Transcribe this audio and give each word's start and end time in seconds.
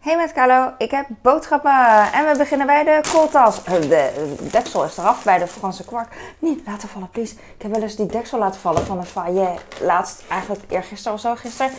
Hey 0.00 0.16
met 0.16 0.32
Carlo, 0.32 0.72
ik 0.78 0.90
heb 0.90 1.06
boodschappen 1.22 2.12
en 2.12 2.26
we 2.26 2.34
beginnen 2.38 2.66
bij 2.66 2.84
de 2.84 3.00
kooltas. 3.12 3.62
Eh, 3.64 3.72
De 3.80 4.36
deksel 4.50 4.84
is 4.84 4.96
eraf 4.98 5.22
bij 5.24 5.38
de 5.38 5.46
Franse 5.46 5.84
kwark. 5.84 6.08
Niet 6.38 6.60
laten 6.66 6.88
vallen, 6.88 7.10
please. 7.10 7.34
Ik 7.34 7.62
heb 7.62 7.72
wel 7.72 7.82
eens 7.82 7.96
die 7.96 8.06
deksel 8.06 8.38
laten 8.38 8.60
vallen 8.60 8.86
van 8.86 8.98
een 8.98 9.06
faillet. 9.06 9.60
Laatst, 9.80 10.22
eigenlijk 10.28 10.62
eergisteren 10.68 11.12
of 11.12 11.20
zo, 11.20 11.34
gisteren. 11.34 11.72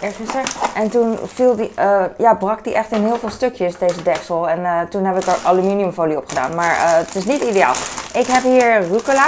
Eergisteren. 0.00 0.44
En 0.74 0.90
toen 0.90 1.18
viel 1.24 1.56
die, 1.56 1.72
eh, 1.74 2.02
ja, 2.18 2.34
brak 2.34 2.64
die 2.64 2.74
echt 2.74 2.90
in 2.92 3.04
heel 3.04 3.18
veel 3.18 3.30
stukjes, 3.30 3.78
deze 3.78 4.02
deksel. 4.02 4.48
En 4.48 4.64
eh, 4.64 4.80
toen 4.80 5.04
heb 5.04 5.16
ik 5.16 5.26
er 5.26 5.38
aluminiumfolie 5.44 6.16
op 6.16 6.28
gedaan. 6.28 6.54
Maar 6.54 6.96
het 6.96 7.14
is 7.14 7.24
niet 7.24 7.42
ideaal. 7.42 7.74
Ik 8.12 8.26
heb 8.26 8.42
hier 8.42 8.80
rucola. 8.88 9.26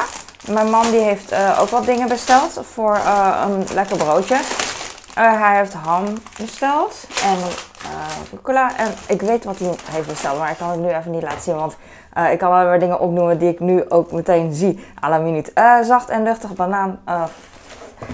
Mijn 0.51 0.71
man 0.71 0.91
die 0.91 1.01
heeft 1.01 1.35
ook 1.59 1.69
wat 1.69 1.85
dingen 1.85 2.09
besteld 2.09 2.61
voor 2.73 2.99
een 3.47 3.67
lekker 3.75 3.97
broodje. 3.97 4.37
Hij 5.15 5.57
heeft 5.57 5.73
ham 5.73 6.05
besteld 6.39 6.95
en 7.25 7.39
rucola. 8.30 8.77
En 8.77 8.95
ik 9.07 9.20
weet 9.23 9.45
wat 9.45 9.59
hij 9.59 9.75
heeft 9.90 10.08
besteld, 10.08 10.39
maar 10.39 10.50
ik 10.50 10.57
kan 10.58 10.71
het 10.71 10.80
nu 10.80 10.89
even 10.89 11.11
niet 11.11 11.22
laten 11.22 11.40
zien. 11.43 11.54
Want 11.57 11.76
eh, 12.13 12.32
ik 12.32 12.39
kan 12.39 12.50
wel 12.50 12.68
weer 12.68 12.79
dingen 12.80 13.00
opnoemen 13.00 13.39
die 13.39 13.49
ik 13.49 13.61
nu 13.61 13.85
ook 13.89 14.13
meteen 14.13 14.54
zie. 14.54 14.85
à 15.04 15.08
la 15.08 15.18
minuut. 15.18 15.53
Eh, 15.53 15.80
zacht 15.82 16.08
en 16.08 16.22
luchtig 16.22 16.53
banaan. 16.54 17.00
eh, 17.04 17.22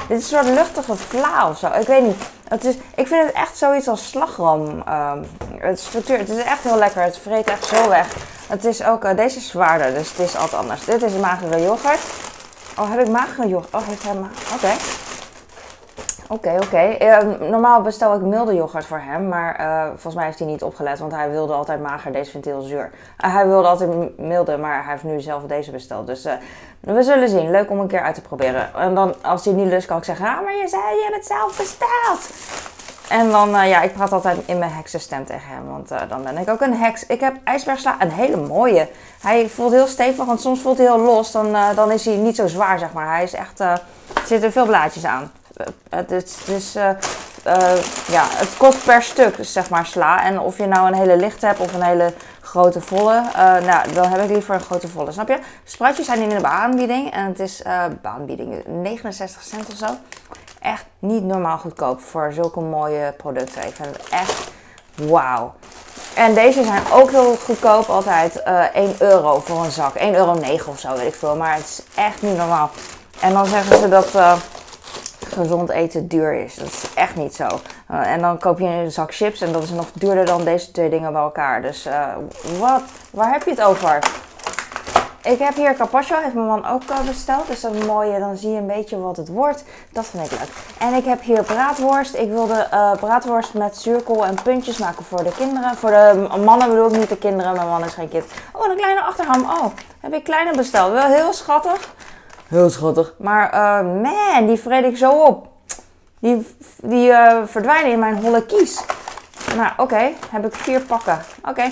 dit 0.08 0.18
is 0.18 0.30
een 0.32 0.38
soort 0.44 0.54
luchtige 0.54 0.96
vla 0.96 1.48
of 1.48 1.58
zo. 1.58 1.66
Ik 1.80 1.86
weet 1.86 2.02
niet. 2.02 2.16
Het 2.48 2.64
is, 2.64 2.74
ik 2.94 3.06
vind 3.06 3.26
het 3.26 3.34
echt 3.34 3.56
zoiets 3.56 3.88
als 3.88 4.08
slagroom. 4.08 4.82
ehm, 4.86 5.22
het 5.58 5.80
structuur. 5.80 6.18
Het 6.18 6.28
is 6.28 6.42
echt 6.42 6.62
heel 6.62 6.78
lekker. 6.78 7.02
Het 7.02 7.18
vreet 7.18 7.46
echt 7.50 7.64
zo 7.64 7.88
weg. 7.88 8.14
Het 8.48 8.64
is 8.64 8.84
ook, 8.84 9.16
deze 9.16 9.36
is 9.36 9.48
zwaarder, 9.48 9.94
dus 9.94 10.08
het 10.10 10.18
is 10.18 10.36
altijd 10.36 10.60
anders. 10.60 10.84
Dit 10.84 11.02
is 11.02 11.12
magere 11.12 11.62
yoghurt. 11.62 12.00
Oh, 12.78 12.90
heb 12.90 13.00
ik 13.00 13.08
magere 13.08 13.48
yoghurt? 13.48 13.74
Oh, 13.74 13.88
heeft 13.88 14.02
hij 14.02 14.14
ma- 14.14 14.28
Oké. 14.54 14.70
Oké, 16.30 16.54
oké. 16.62 16.76
Eh, 16.76 17.48
normaal 17.50 17.82
bestel 17.82 18.14
ik 18.14 18.20
milde 18.20 18.54
yoghurt 18.54 18.84
voor 18.84 19.00
hem, 19.04 19.28
maar 19.28 19.54
eh, 19.54 19.86
volgens 19.86 20.14
mij 20.14 20.24
heeft 20.24 20.38
hij 20.38 20.48
niet 20.48 20.62
opgelet, 20.62 20.98
want 20.98 21.12
hij 21.12 21.30
wilde 21.30 21.52
altijd 21.52 21.80
mager. 21.80 22.12
Deze 22.12 22.30
vindt 22.30 22.46
hij 22.46 22.54
heel 22.54 22.64
zuur. 22.64 22.90
Eh, 23.16 23.34
hij 23.34 23.46
wilde 23.46 23.68
altijd 23.68 24.18
milde, 24.18 24.56
maar 24.56 24.82
hij 24.82 24.92
heeft 24.92 25.04
nu 25.04 25.20
zelf 25.20 25.42
deze 25.42 25.70
besteld. 25.70 26.06
Dus 26.06 26.26
we 26.80 27.02
zullen 27.02 27.28
zien. 27.28 27.50
Leuk 27.50 27.70
om 27.70 27.80
een 27.80 27.86
keer 27.86 28.02
uit 28.02 28.14
te 28.14 28.20
proberen. 28.20 28.74
En 28.74 28.94
dan, 28.94 29.14
als 29.22 29.44
hij 29.44 29.54
niet 29.54 29.66
lust, 29.66 29.86
kan 29.86 29.98
ik 29.98 30.04
zeggen, 30.04 30.26
ah, 30.26 30.44
maar 30.44 30.56
je 30.56 30.68
zei, 30.68 30.82
je 30.82 31.02
hebt 31.02 31.16
het 31.16 31.26
zelf 31.26 31.56
besteld. 31.56 32.30
En 33.08 33.30
dan, 33.30 33.68
ja, 33.68 33.82
ik 33.82 33.92
praat 33.92 34.12
altijd 34.12 34.38
in 34.46 34.58
mijn 34.58 34.72
heksenstem 34.72 35.24
tegen 35.24 35.48
hem, 35.48 35.66
want 35.66 35.88
dan 36.08 36.22
ben 36.22 36.38
ik 36.38 36.50
ook 36.50 36.60
een 36.60 36.74
heks. 36.74 37.06
Ik 37.06 37.20
heb 37.20 37.36
ijsbergsla, 37.44 37.96
een 37.98 38.10
hele 38.10 38.36
mooie. 38.36 38.88
Hij 39.22 39.48
voelt 39.48 39.72
heel 39.72 39.86
stevig, 39.86 40.24
want 40.24 40.40
soms 40.40 40.60
voelt 40.60 40.78
hij 40.78 40.86
heel 40.86 41.00
los. 41.00 41.32
Dan, 41.32 41.56
dan 41.74 41.90
is 41.90 42.04
hij 42.04 42.16
niet 42.16 42.36
zo 42.36 42.46
zwaar, 42.46 42.78
zeg 42.78 42.92
maar. 42.92 43.14
Hij 43.14 43.22
is 43.22 43.34
echt, 43.34 43.60
er 43.60 43.82
zitten 44.24 44.52
veel 44.52 44.66
blaadjes 44.66 45.04
aan. 45.04 45.30
Het 45.90 46.10
is, 46.10 46.44
is, 46.44 46.74
eh, 46.74 46.88
eh, 47.42 47.84
ja, 48.08 48.24
het 48.28 48.56
kost 48.56 48.84
per 48.84 49.02
stuk, 49.02 49.36
zeg 49.40 49.70
maar, 49.70 49.86
sla. 49.86 50.24
En 50.24 50.40
of 50.40 50.58
je 50.58 50.66
nou 50.66 50.86
een 50.86 50.94
hele 50.94 51.16
lichte 51.16 51.46
hebt 51.46 51.60
of 51.60 51.74
een 51.74 51.82
hele 51.82 52.12
grote 52.40 52.80
volle, 52.80 53.22
eh, 53.34 53.56
nou, 53.56 53.92
dan 53.92 54.08
heb 54.08 54.22
ik 54.22 54.30
liever 54.30 54.54
een 54.54 54.60
grote 54.60 54.88
volle, 54.88 55.12
snap 55.12 55.28
je? 55.28 55.38
Spruitjes 55.64 56.06
zijn 56.06 56.20
in 56.20 56.28
de 56.28 56.44
aanbieding 56.44 57.12
en 57.12 57.24
het 57.24 57.40
is 57.40 57.62
baanbieding 58.02 58.66
69 58.66 59.42
cent 59.42 59.68
of 59.68 59.76
zo. 59.76 59.86
Echt 60.60 60.84
niet 60.98 61.24
normaal 61.24 61.58
goedkoop 61.58 62.00
voor 62.00 62.32
zulke 62.32 62.60
mooie 62.60 63.14
producten. 63.16 63.66
Ik 63.66 63.74
vind 63.74 63.96
het 63.96 64.08
echt 64.08 64.50
wauw. 64.94 65.54
En 66.14 66.34
deze 66.34 66.64
zijn 66.64 66.82
ook 66.92 67.10
heel 67.10 67.36
goedkoop, 67.36 67.88
altijd 67.88 68.42
eh 68.42 68.74
1 68.74 68.94
euro 68.98 69.40
voor 69.44 69.64
een 69.64 69.70
zak. 69.70 69.94
1,09 69.94 70.14
euro 70.14 70.34
of 70.66 70.78
zo, 70.78 70.96
weet 70.96 71.06
ik 71.06 71.14
veel. 71.14 71.36
Maar 71.36 71.54
het 71.54 71.64
is 71.64 71.82
echt 71.94 72.22
niet 72.22 72.36
normaal. 72.36 72.70
En 73.20 73.32
dan 73.32 73.46
zeggen 73.46 73.78
ze 73.78 73.88
dat 73.88 74.10
gezond 75.38 75.70
eten 75.70 76.08
duur 76.08 76.32
is. 76.32 76.54
Dat 76.54 76.66
is 76.66 76.94
echt 76.94 77.16
niet 77.16 77.34
zo. 77.34 77.46
Eh, 77.86 78.12
en 78.12 78.20
dan 78.20 78.38
koop 78.38 78.58
je 78.58 78.66
een 78.66 78.90
zak 78.90 79.14
chips 79.14 79.40
en 79.40 79.52
dat 79.52 79.62
is 79.62 79.70
nog 79.70 79.86
duurder 79.92 80.24
dan 80.24 80.44
deze 80.44 80.70
twee 80.70 80.90
dingen 80.90 81.12
bij 81.12 81.22
elkaar. 81.22 81.62
Dus 81.62 81.86
eh, 81.86 82.06
wat? 82.58 82.82
Waar 83.10 83.32
heb 83.32 83.42
je 83.42 83.50
het 83.50 83.62
over? 83.62 83.98
Ik 85.22 85.38
heb 85.38 85.54
hier 85.54 85.74
carpaccio, 85.74 86.16
heeft 86.16 86.34
mijn 86.34 86.46
man 86.46 86.66
ook 86.66 86.82
eh, 86.82 87.00
besteld. 87.00 87.46
Dus 87.46 87.60
dat 87.60 87.74
is 87.74 87.84
mooi, 87.84 88.18
dan 88.18 88.36
zie 88.36 88.50
je 88.50 88.58
een 88.58 88.66
beetje 88.66 88.98
wat 88.98 89.16
het 89.16 89.28
wordt. 89.28 89.64
Dat 89.92 90.06
vind 90.06 90.24
ik 90.24 90.30
leuk. 90.30 90.48
En 90.78 90.94
ik 90.94 91.04
heb 91.04 91.22
hier 91.22 91.42
braadworst. 91.42 92.14
Ik 92.14 92.28
wilde 92.28 92.68
braadworst 93.00 93.54
met 93.54 93.76
zuurkool 93.76 94.26
en 94.26 94.42
puntjes 94.42 94.78
maken 94.78 95.04
voor 95.04 95.24
de 95.24 95.32
kinderen. 95.36 95.76
Voor 95.76 95.90
de 95.90 96.28
mannen 96.44 96.68
bedoel 96.68 96.86
ik 96.86 96.98
niet 96.98 97.08
de 97.08 97.18
kinderen, 97.18 97.54
mijn 97.54 97.68
man 97.68 97.84
is 97.84 97.94
geen 97.94 98.08
kind. 98.08 98.24
Oh, 98.52 98.70
een 98.70 98.76
kleine 98.76 99.00
achterham. 99.00 99.42
Oh, 99.42 99.66
heb 100.00 100.12
ik 100.12 100.24
kleine 100.24 100.56
besteld. 100.56 100.92
Wel 100.92 101.06
heel 101.06 101.32
schattig. 101.32 101.94
Heel 102.48 102.70
schattig. 102.70 103.14
Maar 103.18 103.50
eh, 103.50 104.02
man, 104.02 104.46
die 104.46 104.56
vreet 104.58 104.84
ik 104.84 104.96
zo 104.96 105.10
op. 105.12 105.46
Die, 106.18 106.46
die 106.82 107.10
eh, 107.12 107.36
verdwijnen 107.44 107.92
in 107.92 107.98
mijn 107.98 108.16
holle 108.22 108.46
kies. 108.46 108.84
Nou, 109.56 109.70
oké. 109.76 110.10
Heb 110.30 110.44
ik 110.46 110.54
vier 110.54 110.80
pakken. 110.80 111.18
Oké. 111.48 111.64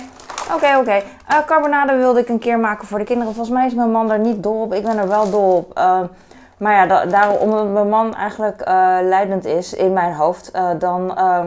Oké, 0.53 0.77
oké. 0.77 1.01
Eh, 1.27 1.37
carbonade 1.45 1.95
wilde 1.95 2.19
ik 2.19 2.29
een 2.29 2.39
keer 2.39 2.59
maken 2.59 2.87
voor 2.87 2.97
de 2.99 3.03
kinderen. 3.05 3.33
Volgens 3.33 3.55
mij 3.55 3.65
is 3.65 3.73
mijn 3.73 3.91
man 3.91 4.07
daar 4.07 4.19
niet 4.19 4.43
dol 4.43 4.61
op. 4.61 4.73
Ik 4.73 4.83
ben 4.83 4.97
er 4.97 5.07
wel 5.07 5.29
dol 5.29 5.55
op. 5.55 5.77
Eh, 5.77 5.99
maar 6.57 6.73
ja, 6.73 6.85
da- 6.85 7.05
daarom, 7.05 7.37
omdat 7.37 7.67
mijn 7.67 7.89
man 7.89 8.15
eigenlijk 8.15 8.61
leidend 9.03 9.45
is 9.45 9.73
in 9.73 9.93
mijn 9.93 10.13
hoofd, 10.13 10.51
dan 10.79 11.17
eh, 11.17 11.39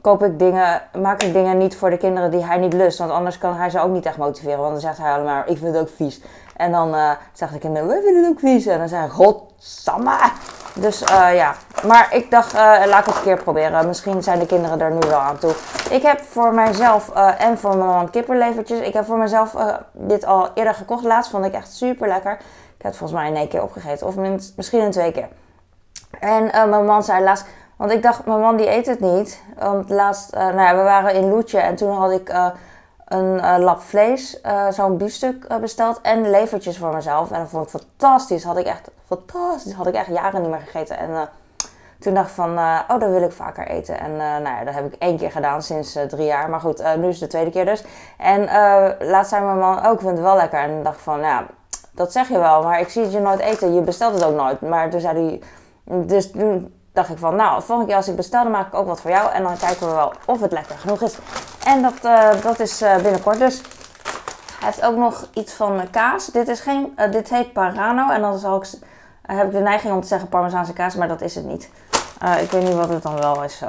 koop 0.00 0.22
ik 0.22 0.38
dingen, 0.38 0.82
maak 1.00 1.22
ik 1.22 1.32
dingen 1.32 1.58
niet 1.58 1.76
voor 1.76 1.90
de 1.90 1.96
kinderen 1.96 2.30
die 2.30 2.44
hij 2.44 2.58
niet 2.58 2.72
lust. 2.72 2.98
Want 2.98 3.10
anders 3.10 3.38
kan 3.38 3.54
hij 3.54 3.70
ze 3.70 3.80
ook 3.80 3.90
niet 3.90 4.06
echt 4.06 4.16
motiveren. 4.16 4.58
Want 4.58 4.70
dan 4.72 4.80
zegt 4.80 4.98
hij 4.98 5.12
alleen 5.12 5.24
maar, 5.24 5.48
ik 5.48 5.58
vind 5.58 5.74
het 5.74 5.82
ook 5.82 5.90
vies. 5.96 6.20
En 6.60 6.72
dan 6.72 6.94
eh 6.94 7.10
zeggen 7.32 7.56
de 7.56 7.62
kinderen, 7.62 7.88
we 7.88 8.20
het 8.20 8.30
ook 8.30 8.38
vies. 8.38 8.66
En 8.66 8.78
dan 8.78 8.88
zeg 8.88 9.04
ik, 9.04 9.10
godsamme. 9.10 10.16
Dus 10.74 11.02
eh, 11.02 11.34
ja, 11.34 11.54
maar 11.86 12.14
ik 12.14 12.30
dacht, 12.30 12.54
eh, 12.54 12.60
laat 12.86 13.00
ik 13.00 13.04
het 13.04 13.16
een 13.16 13.22
keer 13.22 13.42
proberen. 13.42 13.86
Misschien 13.86 14.22
zijn 14.22 14.38
de 14.38 14.46
kinderen 14.46 14.80
er 14.80 14.90
nu 14.90 14.98
wel 15.08 15.18
aan 15.18 15.38
toe. 15.38 15.52
Ik 15.90 16.02
heb 16.02 16.20
voor 16.20 16.54
mijzelf 16.54 17.10
en 17.38 17.58
voor 17.58 17.76
mijn 17.76 17.88
man 17.88 18.10
kipperlevertjes. 18.10 18.80
Ik 18.80 18.92
heb 18.92 19.04
voor 19.04 19.18
mezelf 19.18 19.54
dit 19.92 20.24
al 20.24 20.48
eerder 20.54 20.74
gekocht. 20.74 21.04
Laatst 21.04 21.30
vond 21.30 21.44
ik 21.44 21.52
echt 21.52 21.72
super 21.72 22.08
lekker. 22.08 22.32
Ik 22.32 22.82
heb 22.82 22.90
het 22.90 22.96
volgens 22.96 23.20
mij 23.20 23.28
in 23.28 23.36
één 23.36 23.48
keer 23.48 23.62
opgegeten. 23.62 24.06
Of 24.06 24.14
misschien 24.56 24.80
in 24.80 24.90
twee 24.90 25.12
keer. 25.12 25.28
En 26.20 26.70
mijn 26.70 26.84
man 26.84 27.02
zei 27.02 27.24
laatst, 27.24 27.46
want 27.76 27.92
ik 27.92 28.02
dacht, 28.02 28.26
mijn 28.26 28.40
man 28.40 28.56
die 28.56 28.70
eet 28.70 28.86
het 28.86 29.00
niet. 29.00 29.42
Want 29.58 29.90
laatst, 29.90 30.32
nou 30.32 30.60
ja, 30.60 30.76
we 30.76 30.82
waren 30.82 31.14
in 31.14 31.28
Loetje 31.28 31.58
en 31.58 31.76
toen 31.76 31.96
had 31.96 32.10
ik 32.10 32.32
een 33.10 33.40
eh, 33.40 33.58
lap 33.58 33.80
vlees, 33.80 34.40
eh, 34.40 34.70
zo'n 34.70 34.96
biefstuk 34.96 35.44
eh, 35.44 35.56
besteld 35.56 36.00
en 36.00 36.30
levertjes 36.30 36.78
voor 36.78 36.94
mezelf. 36.94 37.30
En 37.30 37.38
dat 37.40 37.48
vond 37.48 37.64
ik 37.64 37.80
fantastisch. 37.80 38.44
Had 38.44 38.56
ik 38.56 38.66
echt, 38.66 38.90
fantastisch. 39.06 39.72
Had 39.72 39.86
ik 39.86 39.94
echt 39.94 40.06
jaren 40.06 40.40
niet 40.40 40.50
meer 40.50 40.60
gegeten. 40.60 40.98
En 40.98 41.28
toen 41.98 42.14
dacht 42.14 42.28
ik 42.28 42.34
van, 42.34 42.58
oh, 42.58 42.98
dat 42.98 43.10
wil 43.10 43.22
ik 43.22 43.32
vaker 43.32 43.66
eten. 43.66 44.00
En 44.00 44.16
nou 44.16 44.42
ja, 44.42 44.64
dat 44.64 44.74
heb 44.74 44.92
ik 44.92 44.94
één 44.98 45.16
keer 45.16 45.30
gedaan 45.30 45.62
sinds 45.62 45.98
drie 46.08 46.26
jaar. 46.26 46.50
Maar 46.50 46.60
goed, 46.60 46.96
nu 46.96 47.08
is 47.08 47.20
het 47.20 47.30
de 47.30 47.36
tweede 47.36 47.50
keer 47.50 47.64
dus. 47.64 47.84
En 48.18 48.44
laatst 49.00 49.30
zei 49.30 49.44
mijn 49.44 49.58
man, 49.58 49.86
oh, 49.86 49.92
ik 49.92 50.00
vind 50.00 50.10
het 50.10 50.20
wel 50.20 50.36
lekker. 50.36 50.60
En 50.60 50.82
dacht 50.82 51.00
van, 51.00 51.20
ja, 51.20 51.46
dat 51.92 52.12
zeg 52.12 52.28
je 52.28 52.38
wel, 52.38 52.62
maar 52.62 52.80
ik 52.80 52.88
zie 52.88 53.02
het 53.02 53.12
je 53.12 53.20
nooit 53.20 53.40
eten. 53.40 53.74
Je 53.74 53.80
bestelt 53.80 54.14
het 54.14 54.24
ook 54.24 54.36
nooit. 54.36 54.60
Maar 54.60 54.90
toen 54.90 55.00
zei 55.00 55.40
hij, 55.84 55.98
dus 56.06 56.30
toen 56.30 56.74
dacht 56.92 57.10
ik 57.10 57.18
van, 57.18 57.36
nou, 57.36 57.62
volgende 57.62 57.86
keer 57.86 57.96
als 57.96 58.08
ik 58.08 58.16
bestel, 58.16 58.42
dan 58.42 58.52
maak 58.52 58.66
ik 58.66 58.74
ook 58.74 58.86
wat 58.86 59.00
voor 59.00 59.10
jou. 59.10 59.32
En 59.32 59.42
dan 59.42 59.56
kijken 59.56 59.86
we 59.88 59.94
wel 59.94 60.12
of 60.26 60.40
het 60.40 60.52
lekker 60.52 60.78
genoeg 60.78 61.02
is. 61.02 61.18
En 61.64 61.82
dat, 61.82 62.04
eh, 62.04 62.42
dat 62.42 62.60
is 62.60 62.82
eh, 62.82 62.96
binnenkort 62.96 63.38
dus. 63.38 63.60
Hij 64.58 64.68
heeft 64.68 64.82
ook 64.82 64.96
nog 64.96 65.28
iets 65.32 65.52
van 65.52 65.80
eh, 65.80 65.90
kaas. 65.90 66.26
Dit, 66.26 66.48
is 66.48 66.60
geen, 66.60 66.96
dit 67.10 67.30
heet 67.30 67.52
Parano. 67.52 68.10
En 68.10 68.20
dan 68.20 68.38
zal 68.38 68.62
ik, 68.62 68.68
heb 69.22 69.46
ik 69.46 69.52
de 69.52 69.58
neiging 69.58 69.94
om 69.94 70.00
te 70.00 70.06
zeggen 70.06 70.28
Parmezaanse 70.28 70.72
kaas, 70.72 70.94
maar 70.94 71.08
dat 71.08 71.20
is 71.20 71.34
het 71.34 71.44
niet. 71.44 71.70
Ik 72.40 72.50
weet 72.50 72.62
niet 72.62 72.74
wat 72.74 72.88
het 72.88 73.02
dan 73.02 73.18
wel 73.18 73.44
is. 73.44 73.62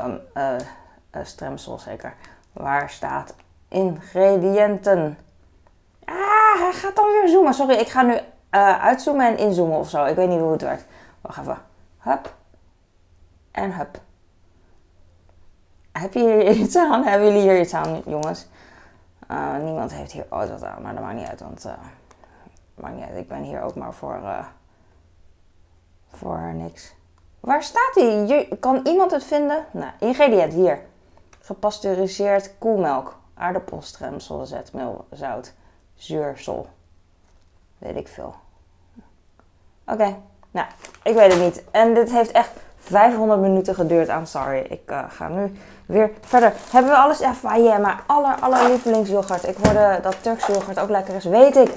Stremsel 1.24 1.80
zeker. 1.80 2.14
Waar 2.54 2.90
staat 2.90 3.34
ingrediënten? 3.68 5.18
Ah, 6.06 6.60
hij 6.60 6.72
gaat 6.74 6.96
dan 6.96 7.06
weer 7.06 7.28
zoomen. 7.28 7.54
Sorry, 7.54 7.76
ik 7.76 7.88
ga 7.88 8.02
nu 8.02 8.18
uitzoomen 8.80 9.28
en 9.28 9.38
inzoomen 9.38 9.78
of 9.78 9.90
zo. 9.90 10.06
Ik 10.06 10.16
weet 10.16 10.30
niet 10.30 10.40
hoe 10.40 10.52
het 10.52 10.62
werkt. 10.62 10.86
Wacht 11.22 11.40
even. 11.40 11.58
Hup. 11.98 12.34
En 13.52 13.76
hup. 13.76 14.00
Heb 15.92 16.14
je 16.14 16.20
hier 16.20 16.50
iets 16.50 16.76
aan? 16.76 17.04
Hebben 17.08 17.28
jullie 17.28 17.42
hier 17.42 17.60
iets 17.60 17.74
aan, 17.74 18.02
jongens? 18.06 18.48
Eh, 19.28 19.58
niemand 19.58 19.94
heeft 19.94 20.12
hier 20.12 20.26
ooit 20.30 20.50
wat 20.50 20.64
aan, 20.64 20.82
maar 20.82 20.94
dat 20.94 21.04
maakt 21.04 21.16
niet 21.18 21.28
uit, 21.28 21.40
want 21.40 21.66
eh, 21.66 21.74
maakt 22.76 22.96
niet 22.96 23.04
uit. 23.06 23.18
Ik 23.18 23.28
ben 23.28 23.42
hier 23.44 23.62
ook 23.62 23.76
maar 23.76 23.94
voor, 23.94 24.16
eh, 24.16 24.46
voor 26.14 26.54
niks. 26.54 26.94
Waar 27.40 27.64
staat? 27.64 27.92
Je- 27.96 28.58
Kan 28.60 28.80
iemand 28.84 29.12
het 29.12 29.24
vinden? 29.24 29.66
Nou, 29.72 29.92
ingrediënt 30.00 30.54
hier. 30.54 30.80
Gepasteuriseerd 31.40 32.54
koelmelk, 32.58 33.20
aardappelstremsel, 33.34 34.46
zetmeel, 34.46 35.06
zout, 35.12 35.54
zuursel. 35.96 36.68
Weet 37.78 37.96
ik 37.96 38.08
veel. 38.08 38.36
Oké, 39.86 40.16
nou, 40.52 40.68
ik 41.04 41.14
weet 41.14 41.32
het 41.34 41.42
niet. 41.42 41.64
En 41.72 41.94
dit 41.94 42.12
heeft 42.12 42.32
echt 42.32 42.52
500 42.82 43.40
minuten 43.42 43.76
geduurd. 43.76 44.08
I'm 44.08 44.26
sorry. 44.26 44.66
Ik 44.70 44.82
eh, 44.86 45.00
ga 45.10 45.28
nu 45.28 45.54
weer 45.86 46.12
verder. 46.26 46.54
Hebben 46.72 46.92
we 46.92 46.98
alles? 46.98 47.20
Ja, 47.20 47.78
maar 47.78 48.04
aller, 48.06 48.36
aller 48.40 48.70
lievelingsyoghurt. 48.70 49.48
Ik 49.48 49.56
hoorde 49.64 50.00
dat 50.02 50.16
Turkse 50.22 50.52
yoghurt 50.52 50.80
ook 50.80 50.90
lekker 50.90 51.16
is. 51.16 51.24
Weet 51.24 51.56
ik. 51.56 51.72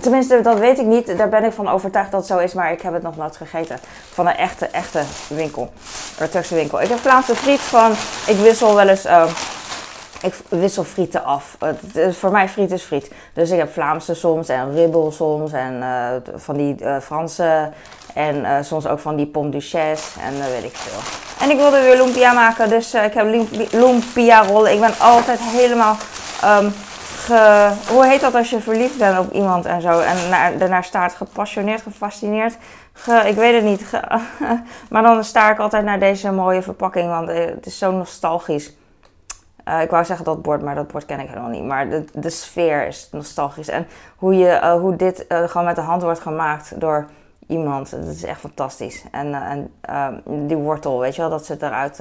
Tenminste, 0.00 0.40
dat 0.40 0.58
weet 0.58 0.78
ik 0.78 0.86
niet. 0.86 1.18
Daar 1.18 1.28
ben 1.28 1.44
ik 1.44 1.52
van 1.52 1.68
overtuigd 1.68 2.10
dat 2.10 2.20
het 2.20 2.28
zo 2.28 2.38
is. 2.38 2.54
Maar 2.54 2.72
ik 2.72 2.82
heb 2.82 2.92
het 2.92 3.02
nog 3.02 3.16
nooit 3.16 3.36
gegeten. 3.36 3.78
Van 4.12 4.26
een 4.26 4.36
echte, 4.36 4.66
echte 4.66 5.02
winkel. 5.28 5.72
Een 6.18 6.30
Turkse 6.30 6.54
winkel. 6.54 6.80
Ik 6.80 6.88
heb 6.88 6.98
Vlaamse 6.98 7.34
friet 7.34 7.60
van... 7.60 7.90
Ik 8.26 8.36
wissel 8.42 8.74
wel 8.74 8.88
eens... 8.88 9.04
eh, 9.04 9.24
ik 10.24 10.34
wissel 10.48 10.84
frieten 10.84 11.24
af. 11.24 11.56
Het, 11.58 12.16
voor 12.16 12.30
mij 12.30 12.48
friet 12.48 12.70
is 12.70 12.82
friet. 12.82 13.10
Dus 13.32 13.50
ik 13.50 13.58
heb 13.58 13.72
Vlaamse 13.72 14.14
soms 14.14 14.48
en 14.48 14.74
ribbel 14.74 15.12
soms 15.12 15.52
en 15.52 15.74
uh, 15.74 16.08
van 16.34 16.56
die 16.56 16.76
uh, 16.80 17.00
Franse 17.00 17.70
en 18.14 18.36
uh, 18.36 18.56
soms 18.60 18.86
ook 18.86 18.98
van 18.98 19.16
die 19.16 19.26
pomme 19.26 19.50
duchesse 19.50 20.20
en 20.20 20.50
weet 20.50 20.64
ik 20.64 20.76
veel. 20.76 21.00
En 21.44 21.50
ik 21.50 21.56
wilde 21.56 21.80
weer 21.80 21.96
lumpia 21.96 22.32
maken, 22.32 22.68
dus 22.68 22.94
ik 22.94 23.14
heb 23.14 23.46
lumpia 23.70 24.46
rollen. 24.46 24.72
Ik 24.72 24.80
ben 24.80 24.98
altijd 24.98 25.40
helemaal, 25.40 25.96
um, 26.44 26.72
ge, 27.16 27.70
hoe 27.88 28.06
heet 28.06 28.20
dat 28.20 28.34
als 28.34 28.50
je 28.50 28.60
verliefd 28.60 28.98
bent 28.98 29.18
op 29.18 29.32
iemand 29.32 29.66
en 29.66 29.80
zo. 29.80 30.00
En 30.00 30.28
naar, 30.28 30.58
daarnaar 30.58 30.84
staat 30.84 31.14
gepassioneerd, 31.14 31.82
gefascineerd. 31.82 32.56
Ge, 32.92 33.22
ik 33.26 33.36
weet 33.36 33.54
het 33.54 33.64
niet. 33.64 33.84
Maar 34.90 35.02
dan 35.02 35.24
sta 35.24 35.50
ik 35.50 35.58
altijd 35.58 35.84
naar 35.84 35.98
deze 35.98 36.32
mooie 36.32 36.62
verpakking, 36.62 37.08
want 37.08 37.28
het 37.28 37.66
is 37.66 37.78
zo 37.78 37.90
nostalgisch. 37.90 38.72
Uh, 39.68 39.82
ik 39.82 39.90
wou 39.90 40.04
zeggen 40.04 40.24
dat 40.24 40.42
bord, 40.42 40.62
maar 40.62 40.74
dat 40.74 40.86
bord 40.86 41.06
ken 41.06 41.20
ik 41.20 41.28
helemaal 41.28 41.48
niet. 41.48 41.64
Maar 41.64 41.88
de, 41.88 42.04
de 42.12 42.30
sfeer 42.30 42.86
is 42.86 43.08
nostalgisch. 43.12 43.68
En 43.68 43.86
hoe, 44.16 44.34
je, 44.34 44.60
uh, 44.62 44.72
hoe 44.72 44.96
dit 44.96 45.24
uh, 45.28 45.48
gewoon 45.48 45.66
met 45.66 45.76
de 45.76 45.82
hand 45.82 46.02
wordt 46.02 46.20
gemaakt 46.20 46.80
door 46.80 47.06
iemand, 47.46 47.90
dat 47.90 48.06
is 48.06 48.24
echt 48.24 48.40
fantastisch. 48.40 49.04
En, 49.10 49.34
en 49.34 49.72
ehm, 49.80 50.14
die 50.24 50.56
wortel, 50.56 51.00
weet 51.00 51.14
je 51.14 51.20
wel, 51.20 51.30
dat 51.30 51.46
ze 51.46 51.56
eruit 51.60 52.00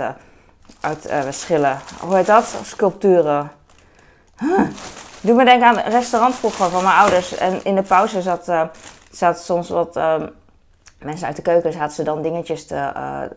uit, 0.80 1.10
schillen. 1.30 1.80
Hoe 2.00 2.15
heet 2.15 2.25
dat? 2.25 2.56
Sculpturen. 2.63 3.51
Huh. 4.39 4.60
Doe 5.21 5.36
me 5.36 5.45
denken 5.45 5.68
aan 5.68 5.77
een 5.77 5.92
restaurant 5.92 6.36
vroeger 6.36 6.69
van 6.69 6.83
mijn 6.83 6.95
ouders. 6.95 7.38
En 7.38 7.63
in 7.63 7.75
de 7.75 7.81
pauze 7.81 8.21
zat, 8.21 8.51
zat 9.12 9.39
soms 9.39 9.69
wat 9.69 9.95
ehm, 9.95 10.27
mensen 11.00 11.27
uit 11.27 11.36
de 11.36 11.42
keuken, 11.42 11.74
zaten 11.74 11.95
ze 11.95 12.04
dan 12.04 12.21
dingetjes 12.21 12.65
te, 12.68 12.92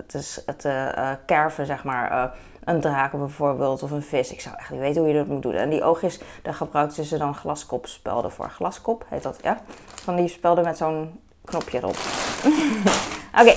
te, 0.07 0.43
te 0.57 0.93
kerven, 1.27 1.67
zeg 1.67 1.85
maar 1.85 2.33
een 2.67 2.81
draak 2.81 3.13
bijvoorbeeld 3.13 3.83
of 3.83 3.91
een 3.91 4.03
vis. 4.03 4.33
Ik 4.33 4.41
zou 4.41 4.55
echt 4.59 4.71
niet 4.71 4.81
weten 4.81 5.01
hoe 5.01 5.11
je 5.11 5.17
dat 5.17 5.27
moet 5.27 5.43
doen. 5.43 5.55
En 5.55 5.71
die 5.71 5.83
oogjes, 5.83 6.19
daar 6.43 6.55
gebruikten 6.55 7.05
ze 7.05 7.19
dan 7.19 7.35
glaskopspelden 7.35 8.33
voor. 8.33 8.51
Glaskop 8.51 9.05
heet 9.09 9.23
dat, 9.23 9.39
ja? 9.43 9.61
Van 10.03 10.17
die 10.17 10.29
spelden 10.29 10.65
met 10.65 10.77
zo'n 10.77 11.21
knopje 11.45 11.79
erop. 11.79 11.97
Oké. 13.41 13.41
Okay. 13.41 13.57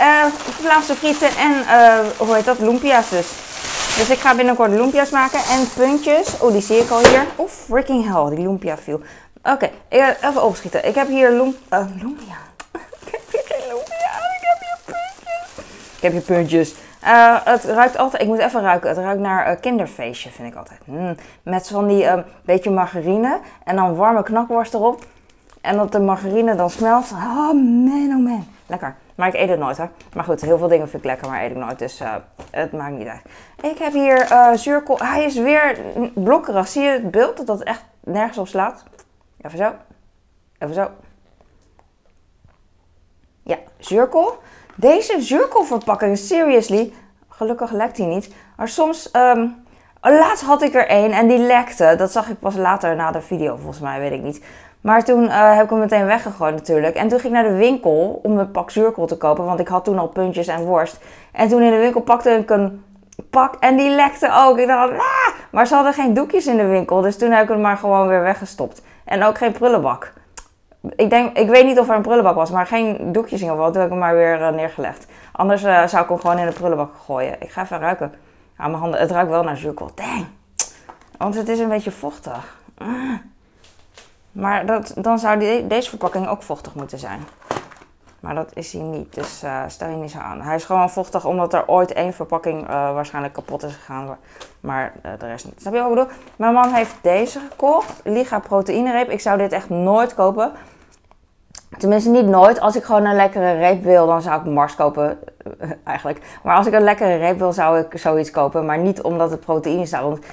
Uh, 0.00 0.24
eh, 0.24 0.32
Vlaamse 0.32 0.94
frieten 0.94 1.28
en 1.28 1.52
uh, 1.52 1.98
hoe 2.18 2.34
heet 2.34 2.44
dat? 2.44 2.58
Lumpia's 2.58 3.08
dus. 3.08 3.26
Dus 3.96 4.10
ik 4.10 4.18
ga 4.18 4.34
binnenkort 4.34 4.70
lumpia's 4.70 5.10
maken 5.10 5.38
en 5.38 5.68
puntjes. 5.76 6.40
Oh, 6.40 6.52
die 6.52 6.62
zie 6.62 6.78
ik 6.78 6.90
al 6.90 6.98
hier. 6.98 7.26
Oeh, 7.38 7.50
freaking 7.50 8.12
hell, 8.12 8.36
die 8.36 8.44
lumpia 8.46 8.76
viel. 8.78 9.00
Oké, 9.42 9.70
even 9.88 10.44
opschieten. 10.44 10.86
Ik 10.86 10.94
heb 10.94 11.08
hier 11.08 11.32
uh, 11.32 11.48
lumpia. 12.00 12.36
ik 13.06 13.10
heb 13.10 13.22
hier 13.30 13.42
geen 13.44 13.66
lumpia. 13.68 14.06
Ik 14.36 14.42
heb 14.42 14.60
hier 14.60 14.78
puntjes. 14.84 15.64
Ik 15.96 16.02
heb 16.02 16.12
hier 16.12 16.20
puntjes. 16.20 16.74
Uh, 17.06 17.44
het 17.44 17.64
ruikt 17.64 17.98
altijd, 17.98 18.22
ik 18.22 18.28
moet 18.28 18.38
even 18.38 18.60
ruiken, 18.60 18.88
het 18.88 18.98
ruikt 18.98 19.20
naar 19.20 19.50
uh, 19.50 19.60
kinderfeestje 19.60 20.30
vind 20.30 20.48
ik 20.48 20.58
altijd. 20.58 20.80
Mm, 20.84 21.16
met 21.42 21.66
zo'n 21.66 21.86
die 21.86 22.10
um, 22.10 22.24
beetje 22.44 22.70
margarine 22.70 23.40
en 23.64 23.76
dan 23.76 23.94
warme 23.94 24.22
knakworst 24.22 24.74
erop. 24.74 25.04
En 25.60 25.76
dat 25.76 25.92
de 25.92 26.00
margarine 26.00 26.54
dan 26.54 26.70
smelt. 26.70 27.12
Oh 27.12 27.52
man, 27.52 28.08
oh 28.16 28.24
man. 28.24 28.46
Lekker. 28.66 28.96
Maar 29.14 29.28
ik 29.28 29.34
eet 29.34 29.48
het 29.48 29.58
nooit 29.58 29.76
hoor. 29.76 29.88
Maar 30.14 30.24
goed, 30.24 30.40
heel 30.40 30.58
veel 30.58 30.68
dingen 30.68 30.88
vind 30.88 31.02
ik 31.02 31.08
lekker, 31.08 31.28
maar 31.28 31.42
eet 31.42 31.50
ik 31.50 31.56
nooit. 31.56 31.78
Dus 31.78 32.00
uh, 32.00 32.14
het 32.50 32.72
maakt 32.72 32.96
niet 32.96 33.08
uit. 33.08 33.22
Ik 33.72 33.78
heb 33.78 33.92
hier 33.92 34.28
zuurkool. 34.54 34.98
Hij 34.98 35.24
is 35.24 35.34
weer 35.34 35.78
blokkerig. 36.14 36.68
Zie 36.68 36.82
je 36.82 36.90
het 36.90 37.10
beeld 37.10 37.36
dat 37.36 37.46
dat 37.46 37.62
echt 37.62 37.84
nergens 38.00 38.38
op 38.38 38.48
slaat? 38.48 38.84
Even 39.40 39.58
zo. 39.58 39.72
Even 40.58 40.74
zo. 40.74 40.90
Ja, 43.42 43.56
zuurkool. 43.78 44.38
Deze 44.78 45.20
zuurkoolverpakking, 45.20 46.18
seriously, 46.18 46.92
gelukkig 47.28 47.72
lekt 47.72 47.96
hij 47.96 48.06
niet. 48.06 48.34
Maar 48.56 48.68
soms, 48.68 49.10
um, 49.12 49.64
laatst 50.00 50.44
had 50.44 50.62
ik 50.62 50.74
er 50.74 50.86
één 50.86 51.10
en 51.10 51.26
die 51.26 51.38
lekte. 51.38 51.94
Dat 51.96 52.12
zag 52.12 52.28
ik 52.28 52.38
pas 52.38 52.56
later 52.56 52.96
na 52.96 53.10
de 53.10 53.20
video, 53.20 53.56
volgens 53.56 53.80
mij, 53.80 54.00
weet 54.00 54.12
ik 54.12 54.22
niet. 54.22 54.44
Maar 54.80 55.04
toen 55.04 55.24
uh, 55.24 55.54
heb 55.54 55.64
ik 55.64 55.70
hem 55.70 55.78
meteen 55.78 56.06
weggegooid 56.06 56.54
natuurlijk. 56.54 56.94
En 56.94 57.08
toen 57.08 57.20
ging 57.20 57.34
ik 57.34 57.42
naar 57.42 57.50
de 57.50 57.56
winkel 57.56 58.20
om 58.22 58.38
een 58.38 58.50
pak 58.50 58.70
zuurkool 58.70 59.06
te 59.06 59.16
kopen. 59.16 59.44
Want 59.44 59.60
ik 59.60 59.68
had 59.68 59.84
toen 59.84 59.98
al 59.98 60.08
puntjes 60.08 60.46
en 60.46 60.64
worst. 60.64 60.98
En 61.32 61.48
toen 61.48 61.62
in 61.62 61.70
de 61.70 61.78
winkel 61.78 62.00
pakte 62.00 62.30
ik 62.30 62.50
een 62.50 62.84
pak 63.30 63.54
en 63.60 63.76
die 63.76 63.90
lekte 63.90 64.30
ook. 64.34 64.58
Ik 64.58 64.66
dacht, 64.66 64.92
ah! 64.92 65.34
Maar 65.50 65.66
ze 65.66 65.74
hadden 65.74 65.92
geen 65.92 66.14
doekjes 66.14 66.46
in 66.46 66.56
de 66.56 66.66
winkel. 66.66 67.00
Dus 67.00 67.16
toen 67.16 67.30
heb 67.30 67.42
ik 67.42 67.48
hem 67.48 67.60
maar 67.60 67.76
gewoon 67.76 68.08
weer 68.08 68.22
weggestopt. 68.22 68.82
En 69.04 69.22
ook 69.22 69.38
geen 69.38 69.52
prullenbak 69.52 70.12
ik, 70.96 71.10
denk, 71.10 71.36
ik 71.36 71.48
weet 71.48 71.64
niet 71.64 71.78
of 71.78 71.88
er 71.88 71.94
een 71.94 72.02
prullenbak 72.02 72.34
was, 72.34 72.50
maar 72.50 72.66
geen 72.66 73.12
doekjes 73.12 73.40
in 73.40 73.46
ieder 73.46 73.56
geval. 73.56 73.72
Toen 73.72 73.80
heb 73.80 73.90
ik 73.90 73.96
hem 73.96 74.06
maar 74.06 74.14
weer 74.14 74.40
uh, 74.40 74.48
neergelegd. 74.48 75.06
Anders 75.32 75.64
uh, 75.64 75.86
zou 75.86 76.02
ik 76.02 76.08
hem 76.08 76.18
gewoon 76.18 76.38
in 76.38 76.46
de 76.46 76.52
prullenbak 76.52 76.90
gooien. 77.04 77.36
Ik 77.40 77.50
ga 77.50 77.62
even 77.62 77.78
ruiken. 77.78 78.14
Aan 78.56 78.70
mijn 78.70 78.82
handen. 78.82 79.00
Het 79.00 79.10
ruikt 79.10 79.30
wel 79.30 79.42
naar 79.42 79.56
zuurkool. 79.56 79.90
Dang. 79.94 80.26
Want 81.18 81.34
het 81.34 81.48
is 81.48 81.58
een 81.58 81.68
beetje 81.68 81.90
vochtig. 81.90 82.58
Maar 84.32 84.66
dat, 84.66 84.94
dan 84.96 85.18
zou 85.18 85.38
die, 85.38 85.66
deze 85.66 85.88
verpakking 85.88 86.28
ook 86.28 86.42
vochtig 86.42 86.74
moeten 86.74 86.98
zijn. 86.98 87.20
Maar 88.20 88.34
dat 88.34 88.50
is 88.54 88.72
hij 88.72 88.82
niet, 88.82 89.14
dus 89.14 89.44
uh, 89.44 89.62
stel 89.66 89.88
je 89.88 89.96
niet 89.96 90.10
zo 90.10 90.18
aan. 90.18 90.40
Hij 90.40 90.54
is 90.54 90.64
gewoon 90.64 90.90
vochtig 90.90 91.24
omdat 91.24 91.54
er 91.54 91.68
ooit 91.68 91.92
één 91.92 92.12
verpakking 92.12 92.66
waarschijnlijk 92.66 93.34
kapot 93.34 93.62
is 93.62 93.74
gegaan. 93.74 94.16
Maar 94.60 94.92
de 95.18 95.26
rest 95.26 95.44
niet. 95.44 95.60
Snap 95.60 95.72
je 95.74 95.80
wat 95.80 95.88
ik 95.88 95.94
bedoel? 95.94 96.12
Mijn 96.36 96.52
man 96.52 96.72
heeft 96.72 96.96
deze 97.02 97.40
gekocht. 97.50 98.00
Liga 98.04 98.38
proteïnereep. 98.38 99.10
Ik 99.10 99.20
zou 99.20 99.38
dit 99.38 99.52
echt 99.52 99.68
nooit 99.68 100.14
kopen. 100.14 100.52
Tenminste, 101.78 102.10
niet 102.10 102.26
nooit. 102.26 102.60
Als 102.60 102.76
ik 102.76 102.84
gewoon 102.84 103.04
een 103.04 103.16
lekkere 103.16 103.52
reep 103.52 103.82
wil, 103.82 104.06
dan 104.06 104.22
zou 104.22 104.40
ik 104.40 104.46
Mars 104.46 104.74
kopen. 104.74 105.18
eigenlijk. 105.84 106.38
Maar 106.42 106.56
als 106.56 106.66
ik 106.66 106.72
een 106.72 106.82
lekkere 106.82 107.16
reep 107.16 107.38
wil, 107.38 107.52
zou 107.52 107.78
ik 107.78 107.98
zoiets 107.98 108.30
kopen. 108.30 108.66
Maar 108.66 108.78
niet 108.78 109.02
omdat 109.02 109.30
het 109.30 109.40
proteïne 109.40 109.86
staat. 109.86 110.02
Want 110.02 110.24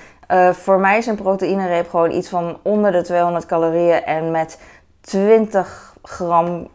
voor 0.58 0.80
mij 0.80 0.98
is 0.98 1.06
een 1.06 1.16
proteïnereep 1.16 1.90
gewoon 1.90 2.12
iets 2.12 2.30
van 2.30 2.58
onder 2.62 2.92
de 2.92 3.02
200 3.02 3.46
calorieën. 3.46 4.04
En 4.04 4.32
met 4.32 4.60
20 5.02 5.96
gram 6.04 6.68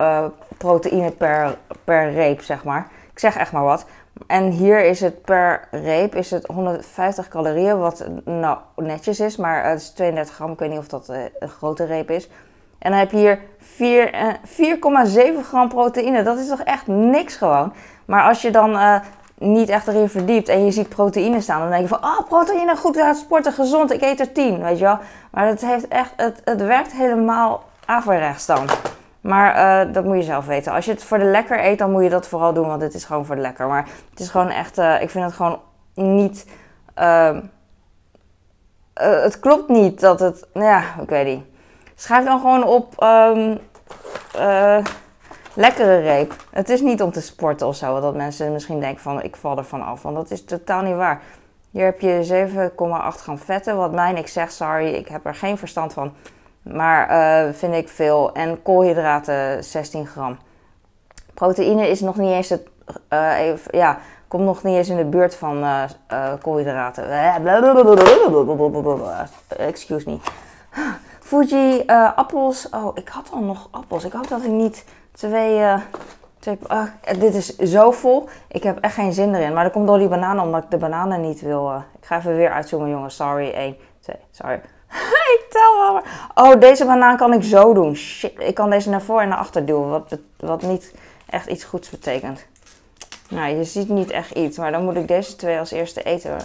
proteïne 0.59 1.11
per, 1.11 1.56
per 1.85 2.12
reep, 2.12 2.43
zeg 2.43 2.65
maar. 2.65 2.87
Ik 3.12 3.19
zeg 3.19 3.37
echt 3.37 3.53
maar 3.53 3.65
wat. 3.65 3.87
En 4.26 4.50
hier 4.50 4.85
is 4.85 5.00
het 5.00 5.23
per 5.23 5.69
reep 5.70 6.15
is 6.15 6.31
het 6.31 6.47
150 6.47 7.29
calorieën, 7.29 7.79
wat 7.79 8.06
nou 8.25 8.59
netjes 8.76 9.20
is, 9.20 9.37
maar 9.37 9.65
het 9.65 9.81
is 9.81 9.91
32 9.91 10.35
gram. 10.35 10.53
Ik 10.53 10.59
weet 10.59 10.70
niet 10.70 10.79
of 10.79 10.88
dat 10.88 11.09
eh, 11.09 11.20
een 11.38 11.49
grote 11.49 11.85
reep 11.85 12.11
is. 12.11 12.29
En 12.79 12.91
dan 12.91 13.01
heb 13.01 13.11
je 13.11 13.17
hier 13.17 13.39
4,7 13.61 15.27
eh, 15.27 15.43
gram 15.43 15.69
proteïne. 15.69 16.23
Dat 16.23 16.39
is 16.39 16.49
toch 16.49 16.61
echt 16.61 16.87
niks 16.87 17.37
gewoon. 17.37 17.73
Maar 18.05 18.23
als 18.23 18.43
je 18.43 18.51
dan 18.51 18.71
uh, 18.71 19.01
niet 19.39 19.69
echt 19.69 19.89
erin 19.89 20.09
verdiept 20.09 20.49
en 20.49 20.65
je 20.65 20.71
ziet 20.71 20.89
proteïne 20.89 21.41
staan, 21.41 21.61
dan 21.61 21.71
denk 21.71 21.83
je 21.83 21.89
van, 21.89 22.05
oh, 22.05 22.21
proteïne, 22.29 22.77
goed 22.77 22.99
uit 22.99 23.17
sporten, 23.17 23.53
gezond, 23.53 23.93
ik 23.93 24.03
eet 24.03 24.21
er 24.21 24.33
10, 24.33 24.63
weet 24.63 24.79
je 24.79 24.85
wel. 24.85 24.99
Maar 25.31 25.47
het, 25.47 25.61
heeft 25.61 25.89
echt, 25.89 26.13
het, 26.17 26.41
het 26.44 26.63
werkt 26.63 26.93
helemaal 26.93 27.63
averechts 27.85 28.47
dan. 28.47 28.69
Maar 29.20 29.87
uh, 29.87 29.93
dat 29.94 30.05
moet 30.05 30.17
je 30.17 30.23
zelf 30.23 30.47
weten. 30.47 30.73
Als 30.73 30.85
je 30.85 30.91
het 30.91 31.05
voor 31.05 31.19
de 31.19 31.25
lekker 31.25 31.65
eet, 31.65 31.79
dan 31.79 31.91
moet 31.91 32.03
je 32.03 32.08
dat 32.08 32.29
vooral 32.29 32.53
doen, 32.53 32.67
want 32.67 32.82
het 32.82 32.94
is 32.94 33.05
gewoon 33.05 33.27
voor 33.27 33.35
de 33.35 33.41
lekker. 33.41 33.67
Maar 33.67 33.89
het 34.11 34.20
is 34.20 34.29
gewoon 34.29 34.51
echt, 34.51 34.79
ik 34.79 35.11
vind 35.11 35.25
het 35.25 35.35
gewoon 35.35 35.61
niet. 35.94 36.47
Uh, 36.99 37.39
het 38.94 39.41
klopt 39.41 39.69
niet 39.69 40.01
dat 40.01 40.20
het. 40.20 40.47
Nou 40.53 40.67
ja, 40.67 40.82
ik 41.01 41.08
weet 41.08 41.27
niet. 41.27 41.44
Schrijf 42.00 42.24
dan 42.24 42.40
gewoon 42.40 42.64
op. 42.64 43.02
Um, 43.02 43.58
lekkere 45.55 45.98
reep. 45.98 46.34
Het 46.50 46.69
is 46.69 46.81
niet 46.81 47.02
om 47.02 47.12
te 47.12 47.20
sporten 47.20 47.67
of 47.67 47.76
zo. 47.76 48.00
Dat 48.00 48.14
mensen 48.14 48.52
misschien 48.52 48.81
denken 48.81 49.02
van 49.02 49.22
ik 49.22 49.36
val 49.36 49.56
er 49.56 49.64
van 49.64 49.82
af. 49.82 50.02
Want 50.02 50.17
dat 50.17 50.31
is 50.31 50.44
totaal 50.44 50.82
niet 50.82 50.94
waar. 50.94 51.22
Hier 51.70 51.84
heb 51.84 52.00
je 52.00 52.46
7,8 53.14 53.20
gram 53.20 53.38
vetten. 53.38 53.76
Wat 53.76 53.93
mij 53.93 54.14
ik 54.14 54.28
zeg, 54.28 54.50
sorry, 54.50 54.94
ik 54.94 55.08
heb 55.08 55.26
er 55.26 55.34
geen 55.34 55.58
verstand 55.58 55.93
van. 55.93 56.12
Maar 56.62 57.10
uh, 57.10 57.52
vind 57.52 57.74
ik 57.74 57.88
veel. 57.88 58.32
En 58.32 58.62
koolhydraten 58.62 59.64
16 59.64 60.06
gram. 60.06 60.38
Proteïne 61.34 61.88
is 61.88 62.00
nog 62.00 62.17
niet 62.17 62.32
eens 62.32 62.48
het. 62.48 62.69
Even, 63.38 63.78
ja, 63.78 63.98
komt 64.28 64.44
nog 64.44 64.62
niet 64.62 64.76
eens 64.76 64.88
in 64.88 64.96
de 64.96 65.05
buurt 65.05 65.34
van 65.34 65.64
koolhydraten. 66.43 67.10
Excuse 69.48 70.10
me. 70.10 70.19
Fuji 71.29 71.82
appels. 72.17 72.69
Oh, 72.69 72.97
ik 72.97 73.08
had 73.08 73.29
al 73.32 73.41
nog 73.41 73.69
appels. 73.70 74.05
Ik 74.05 74.13
hoop 74.13 74.29
dat 74.29 74.43
ik 74.43 74.51
niet 74.51 74.85
twee. 75.13 75.63
twee 76.39 76.58
dit 77.19 77.35
is 77.35 77.56
zo 77.56 77.91
vol. 77.91 78.29
Ik 78.49 78.63
heb 78.63 78.79
echt 78.79 78.94
geen 78.94 79.13
zin 79.13 79.35
erin. 79.35 79.53
Maar 79.53 79.65
dat 79.65 79.73
komt 79.73 79.87
door 79.87 79.99
die 79.99 80.08
bananen, 80.08 80.44
omdat 80.44 80.63
ik 80.63 80.70
de 80.70 80.77
bananen 80.77 81.20
niet 81.20 81.41
wil. 81.41 81.82
ik 82.01 82.06
ga 82.06 82.19
even 82.19 82.37
weer 82.37 82.51
uitzoomen, 82.51 82.89
jongens. 82.89 83.17
Sorry. 83.17 83.51
1, 83.51 83.77
2, 84.01 84.17
sorry. 84.31 84.61
ik 85.37 85.47
tel 85.51 85.79
wel 85.79 85.93
maar. 85.93 86.31
Oh, 86.35 86.61
deze 86.61 86.85
banaan 86.85 87.17
kan 87.17 87.32
ik 87.32 87.43
zo 87.43 87.75
doen. 87.75 87.97
Shit, 87.97 88.32
ik 88.39 88.55
kan 88.55 88.70
deze 88.70 88.91
naar 88.91 89.03
voren 89.03 89.23
en 89.23 89.29
naar 89.29 89.39
achter 89.39 89.67
duwen. 89.67 89.89
Wat, 89.89 90.19
wat 90.37 90.63
niet 90.63 90.94
echt 91.27 91.47
iets 91.47 91.65
goeds 91.65 91.91
betekent. 91.91 92.47
Nou, 93.29 93.56
je 93.56 93.65
ziet 93.65 93.89
niet 93.89 94.11
echt 94.11 94.31
iets. 94.31 94.58
Maar 94.58 94.73
dan 94.73 94.85
moet 94.85 94.97
ik 94.97 95.08
deze 95.08 95.37
twee 95.37 95.58
als 95.58 95.70
eerste 95.70 96.03
eten. 96.03 96.37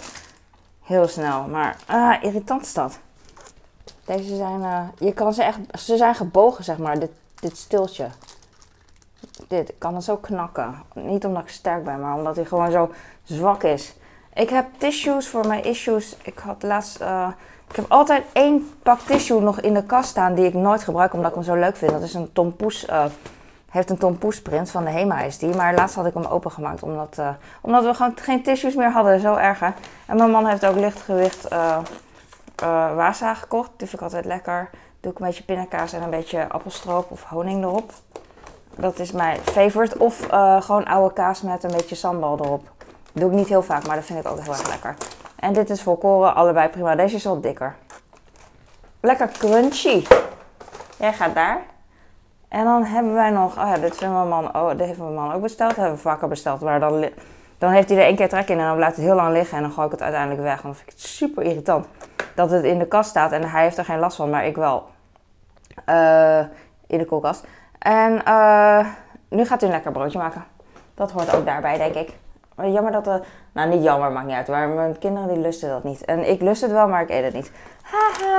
Heel 0.82 1.08
snel. 1.08 1.42
Maar, 1.42 1.76
ah, 1.86 2.14
irritant 2.22 2.62
is 2.62 2.72
dat. 2.72 2.98
Deze 4.04 4.36
zijn, 4.36 4.60
uh, 4.60 4.80
je 4.98 5.12
kan 5.12 5.34
ze 5.34 5.42
echt, 5.42 5.58
ze 5.78 5.96
zijn 5.96 6.14
gebogen 6.14 6.64
zeg 6.64 6.78
maar. 6.78 6.98
Dit, 6.98 7.10
dit 7.40 7.56
stiltje. 7.56 8.06
Dit, 9.48 9.72
kan 9.78 9.94
het 9.94 10.04
zo 10.04 10.16
knakken. 10.16 10.82
Niet 10.94 11.24
omdat 11.24 11.42
ik 11.42 11.48
sterk 11.48 11.84
ben, 11.84 12.00
maar 12.00 12.14
omdat 12.16 12.36
hij 12.36 12.44
gewoon 12.44 12.70
zo 12.70 12.90
zwak 13.22 13.62
is. 13.62 13.94
Ik 14.34 14.50
heb 14.50 14.66
tissues 14.78 15.28
voor 15.28 15.46
mijn 15.46 15.64
issues. 15.64 16.16
Ik 16.22 16.38
had 16.38 16.62
laatst... 16.62 17.00
eh, 17.00 17.28
ik 17.70 17.76
heb 17.76 17.84
altijd 17.88 18.24
één 18.32 18.70
pak 18.82 19.00
tissue 19.00 19.40
nog 19.40 19.60
in 19.60 19.74
de 19.74 19.84
kast 19.84 20.08
staan 20.08 20.34
die 20.34 20.46
ik 20.46 20.54
nooit 20.54 20.82
gebruik 20.82 21.12
omdat 21.12 21.28
ik 21.28 21.34
hem 21.34 21.44
zo 21.44 21.54
leuk 21.54 21.76
vind. 21.76 21.90
Dat 21.90 22.02
is 22.02 22.14
een 22.14 22.32
Tom 22.32 22.56
Poes... 22.56 22.86
eh, 22.86 23.04
heeft 23.70 23.90
een 23.90 23.98
Tom 23.98 24.18
Poes 24.18 24.42
print 24.42 24.70
van 24.70 24.84
de 24.84 24.90
Hema 24.90 25.20
is 25.20 25.38
die. 25.38 25.54
Maar 25.54 25.74
laatst 25.74 25.96
had 25.96 26.06
ik 26.06 26.14
hem 26.14 26.24
opengemaakt 26.24 26.82
omdat, 26.82 27.18
eh, 27.18 27.28
omdat 27.60 27.84
we 27.84 27.94
gewoon 27.94 28.12
geen 28.16 28.42
tissues 28.42 28.74
meer 28.74 28.90
hadden. 28.90 29.20
Zo 29.20 29.34
erg 29.34 29.60
hè. 29.60 29.70
En 30.06 30.16
mijn 30.16 30.30
man 30.30 30.46
heeft 30.46 30.66
ook 30.66 30.76
lichtgewicht 30.76 31.48
eh 32.54 32.68
eh 32.68 32.96
wasa 32.96 33.34
gekocht. 33.34 33.70
Die 33.76 33.88
vind 33.88 33.92
ik 33.92 34.02
altijd 34.02 34.24
lekker. 34.24 34.70
Doe 35.00 35.12
ik 35.12 35.18
een 35.18 35.26
beetje 35.26 35.44
pindakaas 35.44 35.92
en 35.92 36.02
een 36.02 36.10
beetje 36.10 36.48
appelstroop 36.48 37.10
of 37.10 37.22
honing 37.22 37.64
erop. 37.64 37.92
Dat 38.76 38.98
is 38.98 39.12
mijn 39.12 39.38
favorite. 39.38 39.98
Of 39.98 40.26
eh, 40.30 40.62
gewoon 40.62 40.84
oude 40.84 41.14
kaas 41.14 41.42
met 41.42 41.64
een 41.64 41.70
beetje 41.70 41.94
sambal 41.94 42.38
erop. 42.38 42.70
Doe 43.12 43.30
ik 43.30 43.36
niet 43.36 43.48
heel 43.48 43.62
vaak, 43.62 43.86
maar 43.86 43.96
dat 43.96 44.04
vind 44.04 44.18
ik 44.18 44.30
ook 44.30 44.40
heel 44.40 44.52
erg 44.52 44.68
lekker. 44.68 44.94
En 45.36 45.52
dit 45.52 45.70
is 45.70 45.82
volkoren, 45.82 46.34
allebei 46.34 46.68
prima. 46.68 46.94
Deze 46.96 47.14
is 47.14 47.24
wat 47.24 47.42
dikker. 47.42 47.76
Lekker 49.00 49.28
crunchy. 49.28 50.04
Jij 50.98 51.12
gaat 51.12 51.34
daar. 51.34 51.62
En 52.48 52.64
dan 52.64 52.84
hebben 52.84 53.14
wij 53.14 53.30
nog, 53.30 53.58
oh 53.58 53.66
ja, 53.66 53.78
dit 53.78 53.96
vindt 53.96 54.14
mijn 54.14 54.28
man, 54.28 54.56
oh, 54.56 54.68
dit 54.68 54.86
heeft 54.86 54.98
mijn 54.98 55.14
man 55.14 55.32
ook 55.32 55.42
besteld. 55.42 55.68
Dat 55.68 55.78
hebben 55.78 55.96
we 55.96 56.02
vaker 56.02 56.28
besteld. 56.28 56.60
Maar 56.60 56.80
dan, 56.80 57.08
dan 57.58 57.70
heeft 57.70 57.88
hij 57.88 57.98
er 57.98 58.04
één 58.04 58.16
keer 58.16 58.28
trek 58.28 58.48
in 58.48 58.58
en 58.58 58.66
dan 58.66 58.76
blijft 58.76 58.96
het 58.96 59.04
heel 59.04 59.14
lang 59.14 59.32
liggen. 59.32 59.56
En 59.56 59.62
dan 59.62 59.72
gooi 59.72 59.86
ik 59.86 59.92
het 59.92 60.02
uiteindelijk 60.02 60.42
weg. 60.42 60.62
Want 60.62 60.62
dan 60.62 60.74
vind 60.74 60.88
ik 60.88 60.94
het 60.94 61.02
super 61.02 61.42
irritant 61.42 61.86
dat 62.34 62.50
het 62.50 62.64
in 62.64 62.78
de 62.78 62.86
kast 62.86 63.10
staat. 63.10 63.32
En 63.32 63.50
hij 63.50 63.62
heeft 63.62 63.78
er 63.78 63.84
geen 63.84 63.98
last 63.98 64.16
van, 64.16 64.30
maar 64.30 64.46
ik 64.46 64.56
wel. 64.56 64.86
Eh, 65.84 66.40
in 66.86 66.98
de 66.98 67.04
koelkast. 67.04 67.46
En 67.78 68.24
eh, 68.24 68.86
nu 69.28 69.44
gaat 69.44 69.60
hij 69.60 69.68
een 69.68 69.74
lekker 69.74 69.92
broodje 69.92 70.18
maken. 70.18 70.44
Dat 70.94 71.10
hoort 71.10 71.34
ook 71.34 71.46
daarbij, 71.46 71.76
denk 71.76 71.94
ik. 71.94 72.16
Maar 72.54 72.68
Jammer 72.68 72.92
dat 72.92 73.04
de... 73.04 73.22
Nou, 73.52 73.68
niet 73.68 73.82
jammer, 73.82 74.12
maakt 74.12 74.26
niet 74.26 74.36
uit. 74.36 74.48
Maar 74.48 74.68
mijn 74.68 74.98
kinderen 74.98 75.28
die 75.28 75.38
lusten 75.38 75.68
dat 75.68 75.84
niet. 75.84 76.04
En 76.04 76.30
ik 76.30 76.40
lust 76.40 76.62
het 76.62 76.70
wel, 76.70 76.88
maar 76.88 77.02
ik 77.02 77.10
eet 77.10 77.24
het 77.24 77.34
niet. 77.34 77.52
Haha. 77.82 78.38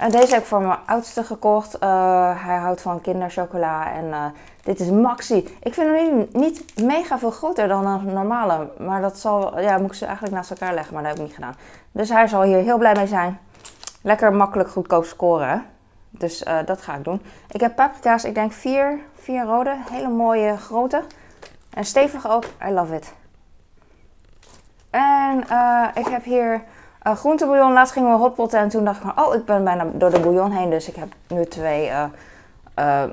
En 0.00 0.10
deze 0.10 0.32
heb 0.32 0.40
ik 0.42 0.46
voor 0.46 0.60
mijn 0.60 0.78
oudste 0.86 1.24
gekocht. 1.24 1.78
Eh, 1.78 2.44
hij 2.44 2.56
houdt 2.56 2.80
van 2.80 3.00
kinderchocola. 3.00 3.92
En 3.92 4.12
eh, 4.12 4.24
dit 4.62 4.80
is 4.80 4.90
Maxi. 4.90 5.36
Ik 5.62 5.74
vind 5.74 5.96
hem 5.96 6.16
niet, 6.16 6.32
niet 6.32 6.82
mega 6.82 7.18
veel 7.18 7.30
groter 7.30 7.68
dan 7.68 7.86
een 7.86 8.12
normale. 8.12 8.70
Maar 8.78 9.00
dat 9.00 9.18
zal... 9.18 9.60
Ja, 9.60 9.78
moet 9.78 9.86
ik 9.86 9.94
ze 9.94 10.04
eigenlijk 10.04 10.34
naast 10.34 10.50
elkaar 10.50 10.74
leggen. 10.74 10.94
Maar 10.94 11.02
dat 11.02 11.12
heb 11.12 11.20
ik 11.20 11.26
niet 11.26 11.34
gedaan. 11.34 11.56
Dus 11.92 12.08
hij 12.08 12.26
zal 12.26 12.42
hier 12.42 12.58
heel 12.58 12.78
blij 12.78 12.94
mee 12.94 13.06
zijn. 13.06 13.38
Lekker 14.02 14.32
makkelijk 14.32 14.70
goedkoop 14.70 15.04
scoren. 15.04 15.64
Dus 16.10 16.42
eh, 16.42 16.58
dat 16.64 16.82
ga 16.82 16.94
ik 16.94 17.04
doen. 17.04 17.22
Ik 17.50 17.60
heb 17.60 17.76
paprika's, 17.76 18.24
ik 18.24 18.34
denk 18.34 18.52
vier, 18.52 18.98
vier 19.14 19.44
rode. 19.44 19.76
Hele 19.90 20.08
mooie 20.08 20.56
grote. 20.56 21.02
En 21.74 21.84
stevig 21.84 22.30
ook. 22.30 22.44
I 22.68 22.70
love 22.70 22.94
it. 22.94 23.12
En 24.90 25.38
ik 25.94 26.06
heb 26.06 26.24
hier 26.24 26.62
uh, 27.06 27.16
groentebouillon. 27.16 27.72
Laatst 27.72 27.92
gingen 27.92 28.10
we 28.10 28.16
hotpotten 28.16 28.58
en 28.58 28.68
toen 28.68 28.84
dacht 28.84 28.96
ik 28.96 29.10
van... 29.14 29.24
Oh, 29.24 29.34
ik 29.34 29.44
ben 29.44 29.64
bijna 29.64 29.86
door 29.92 30.10
de 30.10 30.20
bouillon 30.20 30.50
heen. 30.50 30.70
Dus 30.70 30.88
ik 30.88 30.96
heb 30.96 31.12
nu 31.28 31.44
twee, 31.44 31.88
eh, 31.88 32.04
eh, 32.74 33.10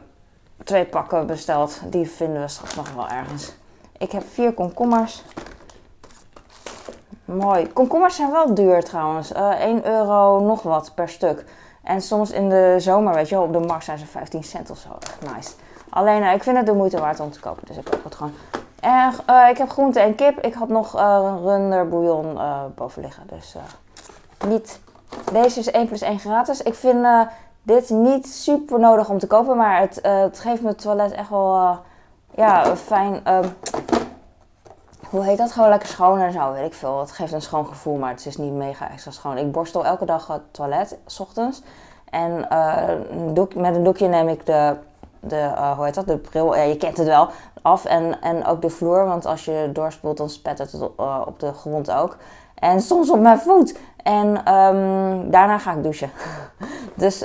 twee 0.63 0.85
pakken 0.85 1.27
besteld. 1.27 1.81
Die 1.85 2.09
vinden 2.09 2.41
we 2.41 2.47
straks 2.47 2.75
nog 2.75 2.93
wel 2.93 3.07
ergens. 3.07 3.53
Ik 3.97 4.11
heb 4.11 4.23
vier 4.33 4.53
komkommers. 4.53 5.23
Mooi. 7.25 7.67
Komkommers 7.73 8.15
zijn 8.15 8.31
wel 8.31 8.53
duur 8.53 8.83
trouwens. 8.83 9.31
Eh 9.31 9.59
1 9.59 9.85
euro 9.85 10.39
nog 10.39 10.61
wat 10.61 10.91
per 10.95 11.09
stuk. 11.09 11.45
En 11.83 12.01
soms 12.01 12.31
in 12.31 12.49
de 12.49 12.75
zomer, 12.77 13.13
weet 13.13 13.29
je 13.29 13.35
wel, 13.35 13.43
op 13.43 13.53
de 13.53 13.59
markt 13.59 13.83
zijn 13.83 13.97
ze 13.97 14.05
15 14.05 14.43
cent 14.43 14.69
of 14.69 14.77
zo. 14.77 14.89
Echt 14.99 15.33
nice. 15.35 15.51
Alleen, 15.89 16.23
eh, 16.23 16.33
ik 16.33 16.43
vind 16.43 16.57
het 16.57 16.65
de 16.65 16.73
moeite 16.73 16.99
waard 16.99 17.19
om 17.19 17.31
te 17.31 17.39
kopen, 17.39 17.63
dus 17.67 17.77
ik 17.77 17.85
koop 17.85 18.03
het 18.03 18.15
gewoon. 18.15 18.33
En 18.79 19.13
eh, 19.25 19.49
ik 19.49 19.57
heb 19.57 19.69
groente 19.69 19.99
en 19.99 20.15
kip. 20.15 20.39
Ik 20.39 20.53
had 20.53 20.69
nog 20.69 20.95
eh 20.95 21.35
runderbouillon 21.41 22.37
eh 22.37 22.61
boven 22.75 23.01
liggen. 23.01 23.23
Dus 23.27 23.55
niet. 24.47 24.79
Deze 25.31 25.59
is 25.59 25.71
1 25.71 25.87
plus 25.87 26.01
1 26.01 26.19
gratis. 26.19 26.61
Ik 26.61 26.73
vind 26.73 27.07
dit 27.63 27.89
niet 27.89 28.27
super 28.27 28.79
nodig 28.79 29.09
om 29.09 29.19
te 29.19 29.27
kopen, 29.27 29.57
maar 29.57 29.79
het, 29.79 29.99
het 30.01 30.39
geeft 30.39 30.61
mijn 30.61 30.75
toilet 30.75 31.11
echt 31.11 31.29
wel 31.29 31.79
ja, 32.35 32.65
een 32.65 32.77
fijn. 32.77 33.25
ehm, 33.25 33.47
hoe 35.09 35.23
heet 35.23 35.37
dat? 35.37 35.51
Gewoon 35.51 35.69
lekker 35.69 35.87
schoon 35.87 36.19
en 36.19 36.31
zo, 36.31 36.51
weet 36.51 36.65
ik 36.65 36.73
veel. 36.73 36.99
Het 36.99 37.11
geeft 37.11 37.33
een 37.33 37.41
schoon 37.41 37.67
gevoel, 37.67 37.97
maar 37.97 38.09
het 38.09 38.25
is 38.25 38.37
niet 38.37 38.53
mega 38.53 38.89
extra 38.89 39.11
schoon. 39.11 39.37
Ik 39.37 39.51
borstel 39.51 39.85
elke 39.85 40.05
dag 40.05 40.27
het 40.27 40.41
toilet, 40.51 40.97
s 41.05 41.19
ochtends. 41.19 41.61
En 42.09 42.55
een 42.55 43.47
met 43.55 43.75
een 43.75 43.83
doekje 43.83 44.07
neem 44.07 44.27
ik 44.27 44.45
de, 44.45 44.75
de 45.19 45.35
eh, 45.35 45.71
hoe 45.71 45.85
heet 45.85 45.95
dat, 45.95 46.07
de 46.07 46.17
bril, 46.17 46.55
ja, 46.55 46.61
je 46.61 46.77
kent 46.77 46.97
het 46.97 47.07
wel, 47.07 47.29
af. 47.61 47.85
En, 47.85 48.21
en 48.21 48.45
ook 48.45 48.61
de 48.61 48.69
vloer, 48.69 49.05
want 49.05 49.25
als 49.25 49.45
je 49.45 49.69
doorspoelt, 49.73 50.17
dan 50.17 50.29
spettert 50.29 50.71
het 50.71 50.81
uh, 50.99 51.21
op 51.25 51.39
de 51.39 51.53
grond 51.53 51.91
ook. 51.91 52.17
En 52.55 52.81
soms 52.81 53.09
op 53.09 53.19
mijn 53.19 53.39
voet. 53.39 53.77
En 54.03 54.45
ehm, 54.45 55.29
daarna 55.29 55.57
ga 55.57 55.73
ik 55.73 55.83
douchen. 55.83 56.11
dus 56.95 57.23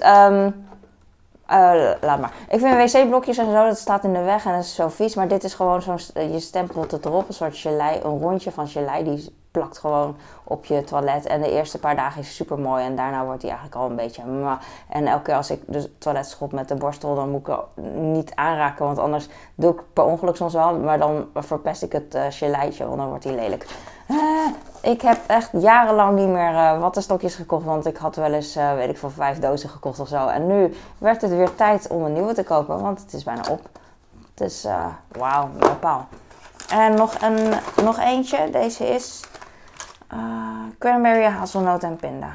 eh, 1.52 1.90
laat 2.00 2.20
maar. 2.20 2.32
Ik 2.48 2.60
vind 2.60 2.92
wc-blokjes 2.92 3.38
en 3.38 3.44
zo, 3.44 3.66
dat 3.66 3.78
staat 3.78 4.04
in 4.04 4.12
de 4.12 4.22
weg 4.22 4.44
en 4.44 4.52
dat 4.52 4.62
is 4.62 4.74
zo 4.74 4.88
vies. 4.88 5.14
Maar 5.14 5.28
dit 5.28 5.44
is 5.44 5.54
gewoon 5.54 5.82
zo'n, 5.82 5.98
je 6.32 6.40
stempelt 6.40 6.90
het 6.90 7.04
erop, 7.04 7.28
een 7.28 7.34
soort 7.34 7.56
gelei, 7.56 8.00
een 8.02 8.18
rondje 8.18 8.50
van 8.50 8.68
gelei. 8.68 9.04
Die 9.04 9.41
plakt 9.52 9.78
gewoon 9.78 10.16
op 10.44 10.64
je 10.64 10.84
toilet. 10.84 11.26
En 11.26 11.40
de 11.40 11.50
eerste 11.50 11.78
paar 11.78 11.96
dagen 11.96 12.20
is 12.20 12.34
super 12.34 12.58
mooi 12.58 12.84
en 12.84 12.96
daarna 12.96 13.24
wordt 13.24 13.42
hij 13.42 13.50
eigenlijk 13.50 13.80
al 13.80 13.90
een 13.90 13.96
beetje... 13.96 14.22
En 14.88 15.06
elke 15.06 15.22
keer 15.22 15.34
als 15.34 15.50
ik 15.50 15.62
de 15.66 15.98
toilet 15.98 16.26
schop 16.26 16.52
met 16.52 16.68
de 16.68 16.74
borstel, 16.74 17.14
dan 17.14 17.30
moet 17.30 17.48
ik 17.48 17.56
niet 17.94 18.34
aanraken. 18.34 18.84
Want 18.84 18.98
anders 18.98 19.28
doe 19.54 19.72
ik 19.72 19.80
per 19.92 20.04
ongeluk 20.04 20.36
soms 20.36 20.52
wel, 20.52 20.78
maar 20.78 20.98
dan 20.98 21.26
verpest 21.34 21.82
ik 21.82 21.92
het 21.92 22.18
geleitje, 22.30 22.86
want 22.86 22.98
dan 22.98 23.08
wordt 23.08 23.24
hij 23.24 23.34
lelijk. 23.34 23.66
Uh, 24.08 24.18
ik 24.80 25.02
heb 25.02 25.18
echt 25.26 25.50
jarenlang 25.52 26.18
niet 26.18 26.28
meer 26.28 26.52
uh, 26.52 26.80
wattenstokjes 26.80 27.34
gekocht, 27.34 27.64
want 27.64 27.86
ik 27.86 27.96
had 27.96 28.16
wel 28.16 28.32
eens, 28.32 28.54
weet 28.54 28.88
ik 28.88 28.98
veel, 28.98 29.10
vijf 29.10 29.38
dozen 29.38 29.68
gekocht 29.68 30.00
of 30.00 30.08
zo. 30.08 30.26
En 30.26 30.46
nu 30.46 30.74
werd 30.98 31.22
het 31.22 31.30
weer 31.30 31.54
tijd 31.54 31.88
om 31.88 32.04
een 32.04 32.12
nieuwe 32.12 32.34
te 32.34 32.44
kopen, 32.44 32.80
want 32.80 33.00
het 33.00 33.12
is 33.12 33.24
bijna 33.24 33.42
op. 33.50 33.60
Dus 34.34 34.66
wauw, 35.08 35.48
bepaal. 35.58 36.06
En 36.68 36.94
nog, 36.94 37.14
een, 37.20 37.52
nog 37.84 37.98
eentje, 37.98 38.50
deze 38.50 38.86
is 38.86 39.20
uh, 40.12 40.18
cranberry, 40.78 41.24
hazelnoot 41.24 41.82
en 41.82 41.96
pinda. 41.96 42.32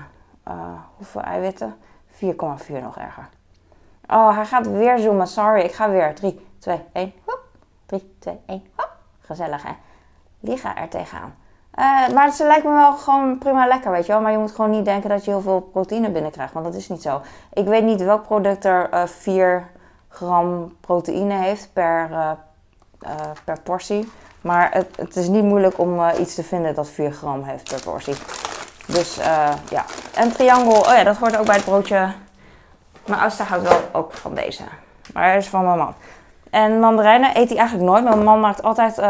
Uh, 0.48 0.54
hoeveel 0.96 1.22
eiwitten? 1.22 1.76
4,4 2.12 2.22
nog 2.82 2.98
erger. 2.98 3.30
Oh, 4.08 4.36
hij 4.36 4.46
gaat 4.46 4.68
weer 4.68 5.00
zoomen, 5.00 5.28
sorry, 5.28 5.62
ik 5.62 5.74
ga 5.74 5.90
weer. 5.90 6.16
3, 6.16 6.48
2, 6.60 6.84
1, 6.94 7.14
hop. 7.26 7.40
3, 7.86 8.16
2, 8.20 8.40
1, 8.46 8.64
hop. 8.76 8.92
Gezellig 9.20 9.64
hè. 9.64 9.72
Gaat 10.56 10.78
er 10.78 10.90
tegenaan. 10.90 11.36
Uh, 11.80 12.10
maar 12.14 12.32
ze 12.32 12.44
lijkt 12.44 12.64
me 12.64 12.74
wel 12.74 12.94
gewoon 12.94 13.38
prima 13.38 13.68
lekker, 13.68 13.92
weet 13.92 14.06
je 14.06 14.12
wel. 14.12 14.22
Maar 14.22 14.32
je 14.32 14.38
moet 14.38 14.52
gewoon 14.52 14.70
niet 14.70 14.86
denken 14.86 15.10
dat 15.10 15.26
je 15.26 15.32
heel 15.32 15.42
veel 15.42 15.62
proteïne 15.62 16.10
binnenkrijgt. 16.10 16.54
Want 16.54 16.66
dat 16.66 16.76
is 16.76 16.90
niet 16.90 17.02
zo. 17.02 17.22
Ik 17.54 17.66
weet 17.66 17.84
niet 17.84 18.02
welk 18.02 18.24
product 18.24 18.66
er 18.66 18.94
uh, 18.94 19.06
4 19.06 19.70
gram 20.10 20.76
proteïne 20.82 21.34
heeft 21.34 21.70
per, 21.74 22.10
uh, 22.12 22.32
per 23.44 23.62
portie. 23.62 24.12
Maar 24.48 24.70
het, 24.72 24.88
het, 24.96 25.16
is 25.16 25.28
niet 25.28 25.44
moeilijk 25.44 25.80
om 25.80 26.00
uh, 26.00 26.10
iets 26.20 26.36
te 26.36 26.44
vinden 26.44 26.76
dat 26.76 26.90
4 26.90 27.12
gram 27.12 27.44
heeft 27.44 27.70
per 27.70 27.82
portie. 27.82 28.16
Dus 28.86 29.20
uh, 29.20 29.50
ja. 29.70 29.86
En 30.16 30.32
triangel, 30.32 30.80
oh 30.80 30.94
ja, 30.96 31.04
dat 31.04 31.18
hoort 31.18 31.38
ook 31.38 31.46
bij 31.46 31.56
het 31.56 31.66
broodje. 31.66 32.12
Mijn 33.06 33.22
oudste 33.22 33.44
houdt 33.44 33.68
wel 33.68 33.80
ook 33.92 34.14
van 34.14 34.34
deze. 34.34 34.64
Maar 35.14 35.24
hij 35.24 35.38
is 35.38 35.48
van 35.48 35.66
mijn 35.66 35.78
man. 35.78 35.94
En 36.50 36.80
mandarijnen 36.80 37.38
eet 37.38 37.50
hij 37.50 37.58
eigenlijk 37.58 37.90
nooit. 37.90 38.04
Mijn 38.04 38.24
man 38.24 38.40
maakt 38.40 38.64
altijd... 38.64 39.02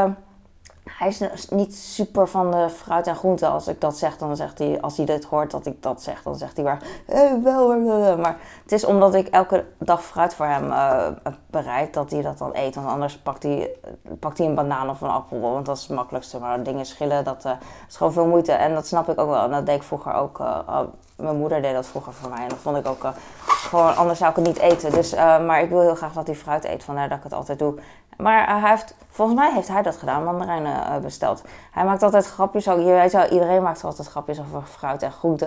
Hij 0.98 1.08
is 1.08 1.50
niet 1.50 1.76
super 1.76 2.28
van 2.28 2.52
de 2.52 2.70
fruit 2.70 3.08
en 3.08 3.16
groenten. 3.16 3.50
Als 3.50 3.68
ik 3.68 3.82
dat 3.82 3.98
zeg, 3.98 4.18
dan 4.18 4.36
zegt 4.36 4.58
hij... 4.58 4.82
Als 4.82 4.98
hij 4.98 5.06
dit 5.06 5.26
hoort 5.26 5.52
dat 5.52 5.66
ik 5.66 5.84
dat 5.84 6.02
zeg, 6.02 6.24
dan 6.24 6.36
zegt 6.36 6.56
hij 6.56 6.66
maar... 6.66 6.82
Eh, 7.06 7.34
wel, 7.44 7.80
maar 8.18 8.38
het 8.64 8.72
is 8.72 8.86
omdat 8.86 9.14
ik 9.14 9.28
elke 9.28 9.66
dag 9.78 10.04
fruit 10.04 10.34
voor 10.34 10.46
hem 10.46 10.72
uh, 10.72 11.08
bereid... 11.48 11.94
dat 11.94 12.12
hij 12.12 12.22
dat 12.22 12.38
dan 12.38 12.50
eet. 12.54 12.76
Want 12.76 12.88
anders 12.88 13.18
pakt 13.18 13.44
hij, 13.44 13.72
pakt 14.20 14.38
hij 14.38 14.48
een 14.48 14.56
banaan 14.56 14.90
of 14.90 15.02
een 15.02 15.10
appel. 15.10 15.40
Want 15.40 15.66
dat 15.66 15.78
is 15.78 15.84
het 15.84 15.96
makkelijkste. 15.96 16.40
Maar 16.40 16.64
dingen 16.64 16.86
schillen, 16.86 17.24
dat 17.24 17.46
uh, 17.46 17.52
is 17.88 17.98
gewoon 17.98 18.14
veel 18.14 18.28
moeite. 18.28 18.52
En 18.52 18.74
dat 18.74 18.88
snap 18.88 19.10
ik 19.10 19.20
ook 19.20 19.30
wel. 19.30 19.44
En 19.44 19.52
dat 19.52 19.66
deed 19.66 19.76
ik 19.76 19.84
vroeger 19.84 20.14
ook... 20.14 20.40
Uh, 20.40 20.80
mijn 21.16 21.38
moeder 21.38 21.62
deed 21.62 21.74
dat 21.74 21.88
vroeger 21.88 22.14
voor 22.14 22.30
mij. 22.30 22.44
En 22.44 22.50
dat 22.50 22.58
vond 22.58 22.78
ik 22.78 22.88
ook 22.88 23.06
gewoon... 23.46 23.96
Anders 23.96 24.20
zou 24.20 24.30
ik 24.30 24.36
het 24.36 24.46
niet 24.46 24.60
eten. 24.60 24.92
Dus, 24.92 25.14
maar 25.16 25.62
ik 25.62 25.70
wil 25.70 25.82
heel 25.82 25.96
graag 25.96 26.14
dat 26.14 26.28
hij 26.28 26.36
fruit 26.36 26.66
eet. 26.66 26.84
Vandaar 26.84 27.10
dat 27.10 27.18
ik 27.18 27.24
het 27.24 27.34
altijd 27.34 27.60
doe. 27.60 27.80
Maar 28.18 28.50
uh, 28.50 28.62
hij 28.62 28.70
heeft, 28.70 28.96
volgens 29.10 29.40
mij 29.40 29.54
heeft 29.54 29.68
hij 29.68 29.82
dat 29.82 29.98
gedaan, 29.98 30.24
mandarijnen 30.24 30.76
uh, 30.76 30.98
besteld. 30.98 31.44
Hij 31.72 31.86
maakt 31.86 32.04
altijd 32.04 32.28
grapjes, 32.28 32.70
ook, 32.70 32.80
je 32.80 32.86
weet 32.86 33.12
wel, 33.12 33.28
iedereen 33.28 33.64
maakt 33.64 33.84
altijd 33.84 34.08
grapjes 34.08 34.40
over 34.40 34.62
fruit 34.62 35.04
en 35.04 35.12
groente. 35.12 35.46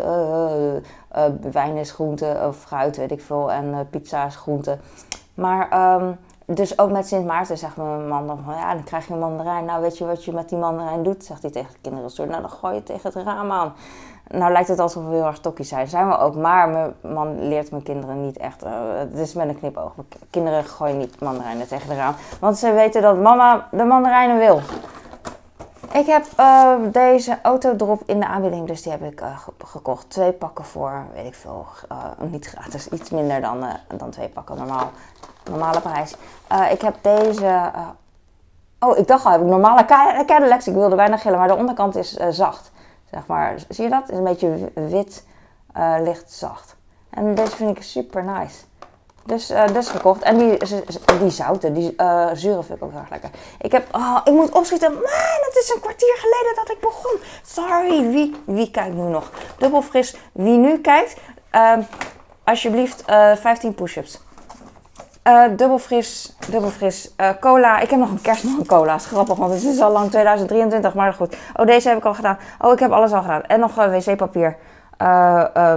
Uh, 1.17 1.25
wijn 1.53 1.77
is 1.77 1.93
groente, 1.93 2.43
of 2.47 2.57
fruit, 2.57 2.97
weet 2.97 3.11
ik 3.11 3.21
veel, 3.23 3.53
en 3.53 3.89
pizza 3.91 4.27
is 4.27 4.37
groente. 4.37 4.79
Maar, 5.35 5.95
um, 5.95 6.19
dus 6.55 6.79
ook 6.79 6.91
met 6.91 7.09
Sint 7.09 7.27
Maarten 7.27 7.59
zegt 7.59 7.77
mijn 7.77 8.09
man 8.09 8.27
dan 8.27 8.39
van, 8.45 8.55
ja, 8.55 8.75
dan 8.75 8.85
krijg 8.85 9.07
je 9.07 9.13
een 9.13 9.19
mandarijn. 9.19 9.65
Nou, 9.65 9.83
weet 9.83 9.99
je 9.99 10.07
wat 10.07 10.25
je 10.25 10.33
met 10.33 10.49
die 10.49 10.59
mandarijn 10.59 11.03
doet, 11.03 11.25
zegt 11.25 11.43
hij 11.43 11.51
tegen 11.51 11.73
de 11.73 11.79
kinderen. 11.81 12.29
Nou, 12.29 12.41
dan 12.41 12.51
gooi 12.51 12.75
je 12.75 12.83
tegen 12.83 13.13
het 13.13 13.25
raam 13.25 13.51
aan. 13.51 13.73
Nou 14.29 14.53
lijkt 14.53 14.69
het 14.69 14.79
alsof 14.79 15.05
we 15.05 15.15
heel 15.15 15.27
erg 15.27 15.39
tokkies 15.39 15.69
zijn. 15.69 15.89
Zijn 15.89 16.09
we 16.09 16.19
ook. 16.19 16.35
Maar 16.35 16.69
mijn 16.69 16.95
man 17.01 17.49
leert 17.49 17.71
mijn 17.71 17.83
kinderen 17.83 18.25
niet 18.25 18.37
echt. 18.37 18.65
Uh, 18.65 18.71
het 18.95 19.19
is 19.19 19.35
met 19.35 19.49
een 19.49 19.59
knipoog. 19.59 19.93
Kinderen 20.31 20.65
gooien 20.65 20.99
niet 20.99 21.21
mandarijnen 21.21 21.69
tegen 21.69 21.89
de 21.89 21.95
raam. 21.95 22.15
Want 22.41 22.59
ze 22.59 22.73
weten 22.73 23.03
dat 23.03 23.17
mama 23.17 23.69
de 23.71 23.85
mandarijnen 23.85 24.39
wil. 24.39 24.61
Ik 25.93 26.07
heb 26.07 26.27
uh, 26.39 26.73
deze 26.93 27.39
autodrop 27.43 28.03
in 28.07 28.21
de 28.21 28.27
aanbieding, 28.27 28.67
dus 28.67 28.83
die 28.83 28.93
heb 28.93 29.03
ik 29.03 29.21
uh, 29.21 29.39
gekocht. 29.65 30.11
Twee 30.11 30.33
pakken 30.33 30.65
voor, 30.65 31.07
weet 31.15 31.27
ik 31.27 31.35
veel, 31.35 31.67
uh, 31.93 32.31
niet 32.31 32.47
gratis, 32.47 32.89
iets 32.89 33.11
minder 33.11 33.41
dan, 33.41 33.65
dan 33.97 34.11
twee 34.11 34.29
pakken 34.29 34.57
normaal, 34.57 34.91
normale 35.51 35.81
prijs. 35.81 36.17
ik 36.71 36.81
heb 36.81 36.95
deze, 37.01 37.71
oh 38.79 38.99
ik 38.99 39.07
dacht 39.07 39.25
al, 39.25 39.31
heb 39.31 39.41
ik 39.41 39.47
normale 39.47 39.85
Cadillacs, 40.27 40.67
ik 40.67 40.75
wilde 40.75 40.97
bijna 40.97 41.17
gillen, 41.17 41.39
maar 41.39 41.49
de 41.49 41.57
onderkant 41.57 41.97
is 41.97 42.17
zacht. 42.31 42.71
Zeg 43.11 43.27
maar, 43.27 43.55
zie 43.69 43.85
je 43.85 43.91
dat? 43.91 44.11
Is 44.11 44.17
een 44.17 44.25
beetje 44.25 44.71
wit, 44.75 45.25
licht 46.01 46.33
zacht. 46.33 46.77
En 47.11 47.35
deze 47.35 47.57
vind 47.57 47.77
ik 47.77 47.83
super 47.83 48.25
nice. 48.25 48.57
Dus, 49.25 49.53
dus 49.73 49.89
gekocht. 49.89 50.23
En 50.23 50.39
die, 50.39 50.59
die 51.19 51.31
zouten, 51.31 51.75
die 51.75 51.95
zuren 52.33 52.65
vind 52.65 52.79
ik 52.79 52.85
ook 52.85 52.91
heel 52.91 53.01
erg 53.01 53.11
lekker. 53.11 53.31
Ik 53.61 53.73
heb, 53.73 53.95
oh, 53.95 54.21
ik 54.25 54.33
moet 54.33 54.53
opschieten. 54.53 54.93
Man, 54.93 55.41
het 55.41 55.57
is 55.63 55.73
een 55.75 55.81
kwartier 55.81 56.17
geleden 56.19 56.55
dat 56.55 56.71
ik 56.71 56.81
begon. 56.81 57.17
Sorry, 57.43 58.11
wie, 58.11 58.35
wie 58.45 58.71
kijkt 58.71 58.95
nu 58.95 59.03
nog? 59.03 59.31
Dubbel 59.59 59.83
fris, 59.83 60.17
wie 60.33 60.57
nu 60.57 60.79
kijkt, 60.81 61.17
uh, 61.55 61.77
alsjeblieft 62.45 63.05
uh, 63.11 63.37
15 63.37 63.75
push-ups. 63.75 64.21
Dubbel 65.57 65.79
fris, 65.79 66.37
dubbel 66.51 66.71
fris, 66.71 67.15
cola. 67.41 67.81
Ik 67.81 67.91
heb 67.91 67.99
nog 67.99 68.11
een 68.11 68.21
kerstman 68.21 68.67
cola. 68.77 68.95
Is 68.95 69.07
grappig, 69.07 69.37
want 69.37 69.53
het 69.53 69.63
is 69.63 69.81
al 69.81 69.93
lang 69.93 70.11
2023, 70.11 70.95
maar 70.95 71.13
goed. 71.13 71.37
Oh, 71.57 71.67
deze 71.67 71.89
heb 71.89 71.99
ik 71.99 72.05
al 72.05 72.15
gedaan. 72.15 72.39
Oh, 72.59 72.73
ik 72.73 72.79
heb 72.79 72.91
alles 72.91 73.13
al 73.13 73.23
gedaan. 73.23 73.43
En 73.43 73.61
nog 73.61 73.75
wc-papier. 73.75 74.57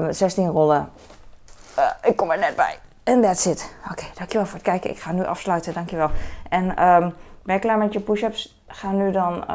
16 0.10 0.50
rollen. 0.50 0.90
ik 2.04 2.16
kom 2.16 2.32
er 2.32 2.40
net 2.40 2.56
bij. 2.56 2.80
En 3.04 3.22
that's 3.22 3.46
it. 3.46 3.76
Oké, 3.92 4.04
dankjewel 4.14 4.46
voor 4.46 4.56
het 4.56 4.68
kijken. 4.68 4.90
Ik 4.90 5.00
ga 5.00 5.12
nu 5.12 5.26
afsluiten, 5.26 5.74
dankjewel. 5.74 6.10
En 6.50 6.88
um, 6.88 7.14
ben 7.44 7.56
je 7.56 7.62
klaar 7.62 7.78
met 7.78 7.94
je 7.94 8.00
push-ups? 8.00 8.64
Ga 8.68 8.92
nu 8.92 9.12
dan 9.12 9.46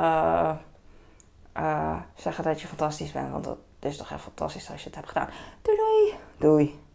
zeggen 2.15 2.45
dat 2.45 2.61
je 2.61 2.67
fantastisch 2.67 3.13
bent. 3.13 3.31
Want 3.31 3.47
het 3.47 3.57
is 3.81 3.97
toch 3.97 4.11
echt 4.11 4.23
fantastisch 4.23 4.71
als 4.71 4.81
je 4.81 4.87
het 4.87 4.95
hebt 4.95 5.09
gedaan. 5.09 5.29
Doei 5.63 5.77
doei. 5.77 6.15
Doei. 6.39 6.88